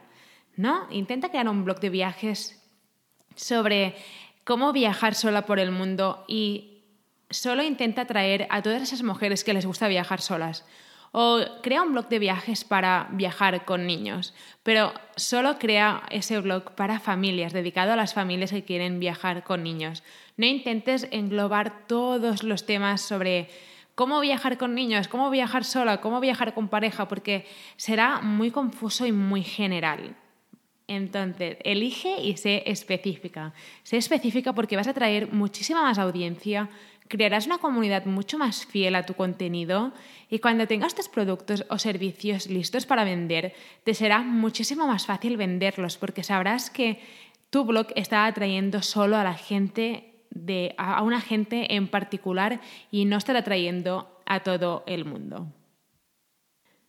¿No? 0.57 0.89
Intenta 0.91 1.29
crear 1.29 1.49
un 1.49 1.65
blog 1.65 1.79
de 1.79 1.91
viajes 1.91 2.61
sobre 3.37 3.95
cómo 4.45 4.73
viajar 4.73 5.15
sola 5.15 5.47
por 5.47 5.59
el 5.59 5.71
mundo 5.71 6.25
y 6.29 6.85
solo 7.31 7.63
intenta 7.63 8.03
atraer 8.03 8.47
a 8.51 8.63
todas 8.63 8.83
esas 8.83 9.03
mujeres 9.03 9.45
que 9.45 9.55
les 9.55 9.67
gusta 9.67 9.89
viajar 9.89 10.21
solas. 10.21 10.65
O 11.15 11.41
crea 11.63 11.83
un 11.83 11.93
blog 11.93 12.09
de 12.09 12.19
viajes 12.19 12.65
para 12.65 13.09
viajar 13.13 13.67
con 13.67 13.87
niños, 13.87 14.35
pero 14.63 14.95
solo 15.17 15.59
crea 15.59 16.05
ese 16.11 16.41
blog 16.41 16.75
para 16.75 17.01
familias, 17.01 17.53
dedicado 17.53 17.93
a 17.93 17.97
las 17.97 18.15
familias 18.15 18.51
que 18.51 18.65
quieren 18.65 18.99
viajar 18.99 19.45
con 19.45 19.63
niños. 19.63 20.03
No 20.39 20.47
intentes 20.47 21.07
englobar 21.11 21.87
todos 21.87 22.43
los 22.43 22.65
temas 22.65 23.03
sobre 23.03 23.51
cómo 23.95 24.21
viajar 24.21 24.57
con 24.57 24.75
niños, 24.75 25.07
cómo 25.07 25.29
viajar 25.29 25.65
sola, 25.65 26.01
cómo 26.01 26.19
viajar 26.19 26.55
con 26.55 26.69
pareja, 26.69 27.09
porque 27.09 27.47
será 27.77 28.23
muy 28.23 28.51
confuso 28.51 29.05
y 29.05 29.13
muy 29.13 29.43
general. 29.43 30.17
Entonces, 30.95 31.57
elige 31.65 32.21
y 32.21 32.37
sé 32.37 32.65
específica. 32.67 33.55
Sé 33.83 33.97
específica 33.97 34.53
porque 34.53 34.77
vas 34.77 34.89
a 34.89 34.93
traer 34.93 35.33
muchísima 35.33 35.81
más 35.81 35.99
audiencia, 35.99 36.69
crearás 37.09 37.47
una 37.47 37.57
comunidad 37.57 38.05
mucho 38.05 38.37
más 38.37 38.67
fiel 38.67 38.95
a 38.95 39.07
tu 39.07 39.15
contenido 39.15 39.95
y 40.29 40.41
cuando 40.41 40.67
tengas 40.67 40.95
tus 40.95 41.09
productos 41.09 41.65
o 41.71 41.79
servicios 41.79 42.47
listos 42.47 42.85
para 42.85 43.05
vender, 43.05 43.55
te 43.85 43.95
será 43.95 44.19
muchísimo 44.19 44.87
más 44.87 45.07
fácil 45.07 45.39
venderlos 45.39 45.97
porque 45.97 46.23
sabrás 46.23 46.69
que 46.69 47.01
tu 47.49 47.65
blog 47.65 47.87
está 47.97 48.27
atrayendo 48.27 48.83
solo 48.83 49.17
a 49.17 49.25
la 49.25 49.35
gente 49.35 50.13
de, 50.29 50.75
a 50.77 51.03
una 51.03 51.23
gente 51.23 51.75
en 51.75 51.89
particular 51.89 52.61
y 52.91 53.07
no 53.07 53.17
estará 53.17 53.39
atrayendo 53.39 54.21
a 54.27 54.41
todo 54.41 54.85
el 54.87 55.07
mundo. 55.07 55.47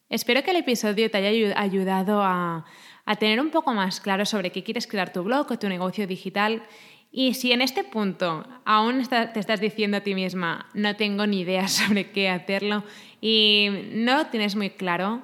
Espero 0.09 0.43
que 0.43 0.51
el 0.51 0.57
episodio 0.57 1.09
te 1.09 1.17
haya 1.17 1.59
ayudado 1.59 2.21
a, 2.21 2.65
a 3.05 3.15
tener 3.15 3.39
un 3.39 3.49
poco 3.49 3.73
más 3.73 3.99
claro 3.99 4.25
sobre 4.25 4.51
qué 4.51 4.63
quieres 4.63 4.87
crear 4.87 5.11
tu 5.11 5.23
blog 5.23 5.51
o 5.51 5.59
tu 5.59 5.67
negocio 5.67 6.07
digital. 6.07 6.63
Y 7.11 7.35
si 7.35 7.51
en 7.51 7.61
este 7.61 7.83
punto 7.83 8.45
aún 8.65 9.05
te 9.07 9.39
estás 9.39 9.59
diciendo 9.59 9.97
a 9.97 10.01
ti 10.01 10.15
misma, 10.15 10.67
no 10.73 10.95
tengo 10.95 11.27
ni 11.27 11.41
idea 11.41 11.67
sobre 11.67 12.11
qué 12.11 12.29
hacerlo 12.29 12.83
y 13.21 13.69
no 13.91 14.17
lo 14.17 14.25
tienes 14.27 14.55
muy 14.55 14.71
claro, 14.71 15.21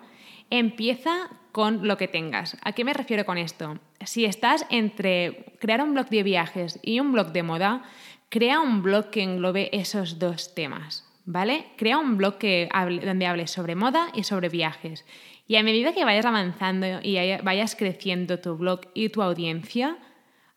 empieza 0.50 1.30
con 1.52 1.88
lo 1.88 1.98
que 1.98 2.08
tengas. 2.08 2.58
¿A 2.63 2.74
qué 2.74 2.84
me 2.84 2.94
refiero 2.94 3.26
con 3.26 3.38
esto? 3.38 3.80
Si 4.06 4.26
estás 4.26 4.65
entre 4.70 5.56
crear 5.60 5.82
un 5.82 5.94
blog 5.94 6.10
de 6.10 6.24
viajes 6.24 6.80
y 6.84 7.00
un 7.00 7.12
blog 7.12 7.32
de 7.32 7.44
moda, 7.44 7.84
crea 8.30 8.60
un 8.60 8.84
blog 8.84 9.10
que 9.10 9.24
englobe 9.24 9.70
esos 9.74 10.20
dos 10.20 10.54
temas. 10.54 11.06
¿Vale? 11.26 11.65
Crea 11.78 12.00
un 12.00 12.18
blog 12.18 12.39
que 12.39 12.70
donde 13.04 13.28
hables 13.28 13.52
sobre 13.52 13.76
moda 13.76 14.08
y 14.15 14.24
sobre 14.24 14.50
viajes. 14.50 15.06
Y 15.50 15.56
a 15.56 15.64
medida 15.64 15.94
que 15.94 16.06
vayas 16.06 16.28
avanzando 16.28 16.86
y 17.02 17.18
vayas 17.42 17.76
creciendo 17.76 18.38
tu 18.38 18.56
blog 18.56 18.82
y 18.94 19.10
tu 19.10 19.24
audiencia, 19.24 19.98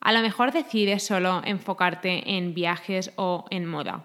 a 0.00 0.12
lo 0.12 0.20
mejor 0.20 0.52
decides 0.52 1.02
solo 1.02 1.40
enfocarte 1.46 2.36
en 2.36 2.52
viajes 2.52 3.10
o 3.16 3.46
en 3.48 3.64
moda. 3.64 4.04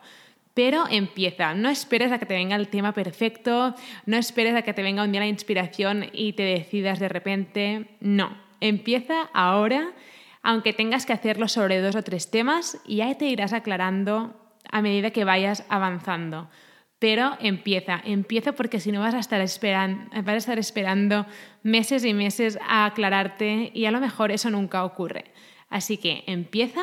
Pero 0.53 0.85
empieza, 0.89 1.53
no 1.55 1.67
esperes 1.67 2.13
a 2.13 2.19
que 2.19 2.25
te 2.25 2.35
venga 2.35 2.55
el 2.55 2.69
tema 2.69 2.93
perfecto, 2.93 3.75
no 4.05 4.15
esperes 4.15 4.55
a 4.55 4.61
que 4.61 4.73
te 4.73 4.81
venga 4.81 5.03
un 5.03 5.11
día 5.11 5.19
la 5.19 5.27
inspiración 5.27 6.05
y 6.13 6.31
te 6.31 6.43
decidas 6.43 6.99
de 6.99 7.09
repente. 7.09 7.89
No, 7.99 8.37
empieza 8.61 9.23
ahora, 9.33 9.91
aunque 10.41 10.71
tengas 10.71 11.05
que 11.05 11.11
hacerlo 11.11 11.49
sobre 11.49 11.81
dos 11.81 11.97
o 11.97 12.01
tres 12.01 12.31
temas, 12.31 12.81
y 12.87 13.01
ahí 13.01 13.15
te 13.15 13.25
irás 13.25 13.51
aclarando 13.51 14.33
a 14.71 14.81
medida 14.81 15.11
que 15.11 15.25
vayas 15.25 15.65
avanzando. 15.67 16.47
Pero 16.99 17.37
empieza, 17.39 18.01
empieza 18.03 18.53
porque 18.53 18.79
si 18.79 18.91
no 18.91 19.01
vas 19.01 19.13
a 19.13 19.19
estar 19.19 19.39
esperando, 19.41 20.09
vas 20.23 20.33
a 20.33 20.37
estar 20.37 20.57
esperando 20.57 21.25
meses 21.61 22.03
y 22.05 22.13
meses 22.13 22.57
a 22.67 22.85
aclararte 22.85 23.71
y 23.73 23.85
a 23.85 23.91
lo 23.91 23.99
mejor 23.99 24.31
eso 24.31 24.49
nunca 24.49 24.83
ocurre. 24.83 25.25
Así 25.69 25.97
que 25.97 26.23
empieza 26.25 26.81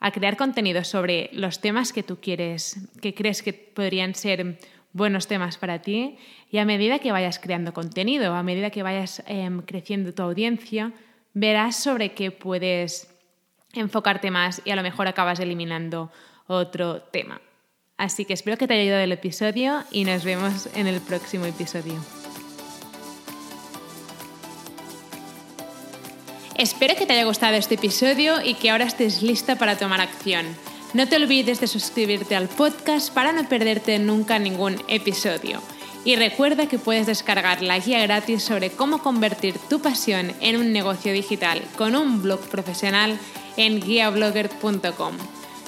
a 0.00 0.10
crear 0.10 0.36
contenido 0.36 0.84
sobre 0.84 1.28
los 1.32 1.60
temas 1.60 1.92
que 1.92 2.02
tú 2.02 2.18
quieres, 2.20 2.88
que 3.00 3.14
crees 3.14 3.42
que 3.42 3.52
podrían 3.52 4.14
ser 4.14 4.58
buenos 4.92 5.26
temas 5.26 5.58
para 5.58 5.80
ti 5.80 6.16
y 6.50 6.58
a 6.58 6.64
medida 6.64 6.98
que 6.98 7.12
vayas 7.12 7.38
creando 7.38 7.72
contenido, 7.72 8.34
a 8.34 8.42
medida 8.42 8.70
que 8.70 8.82
vayas 8.82 9.22
em, 9.26 9.62
creciendo 9.62 10.12
tu 10.12 10.22
audiencia, 10.22 10.92
verás 11.34 11.76
sobre 11.76 12.12
qué 12.12 12.30
puedes 12.30 13.14
enfocarte 13.74 14.30
más 14.30 14.62
y 14.64 14.70
a 14.70 14.76
lo 14.76 14.82
mejor 14.82 15.08
acabas 15.08 15.40
eliminando 15.40 16.10
otro 16.46 17.02
tema. 17.02 17.40
Así 18.02 18.24
que 18.24 18.32
espero 18.32 18.56
que 18.56 18.66
te 18.66 18.74
haya 18.74 18.82
ayudado 18.82 19.04
el 19.04 19.12
episodio 19.12 19.84
y 19.92 20.02
nos 20.02 20.24
vemos 20.24 20.68
en 20.74 20.88
el 20.88 21.00
próximo 21.00 21.44
episodio. 21.44 21.94
Espero 26.58 26.96
que 26.96 27.06
te 27.06 27.12
haya 27.12 27.26
gustado 27.26 27.54
este 27.54 27.76
episodio 27.76 28.44
y 28.44 28.54
que 28.54 28.70
ahora 28.70 28.86
estés 28.86 29.22
lista 29.22 29.54
para 29.54 29.78
tomar 29.78 30.00
acción. 30.00 30.46
No 30.94 31.06
te 31.06 31.14
olvides 31.14 31.60
de 31.60 31.68
suscribirte 31.68 32.34
al 32.34 32.48
podcast 32.48 33.14
para 33.14 33.32
no 33.32 33.48
perderte 33.48 34.00
nunca 34.00 34.40
ningún 34.40 34.82
episodio. 34.88 35.62
Y 36.04 36.16
recuerda 36.16 36.66
que 36.66 36.80
puedes 36.80 37.06
descargar 37.06 37.62
la 37.62 37.78
guía 37.78 38.00
gratis 38.00 38.42
sobre 38.42 38.70
cómo 38.70 39.00
convertir 39.00 39.54
tu 39.70 39.80
pasión 39.80 40.32
en 40.40 40.56
un 40.56 40.72
negocio 40.72 41.12
digital 41.12 41.62
con 41.78 41.94
un 41.94 42.20
blog 42.20 42.40
profesional 42.48 43.16
en 43.56 43.78
guiablogger.com. 43.78 45.41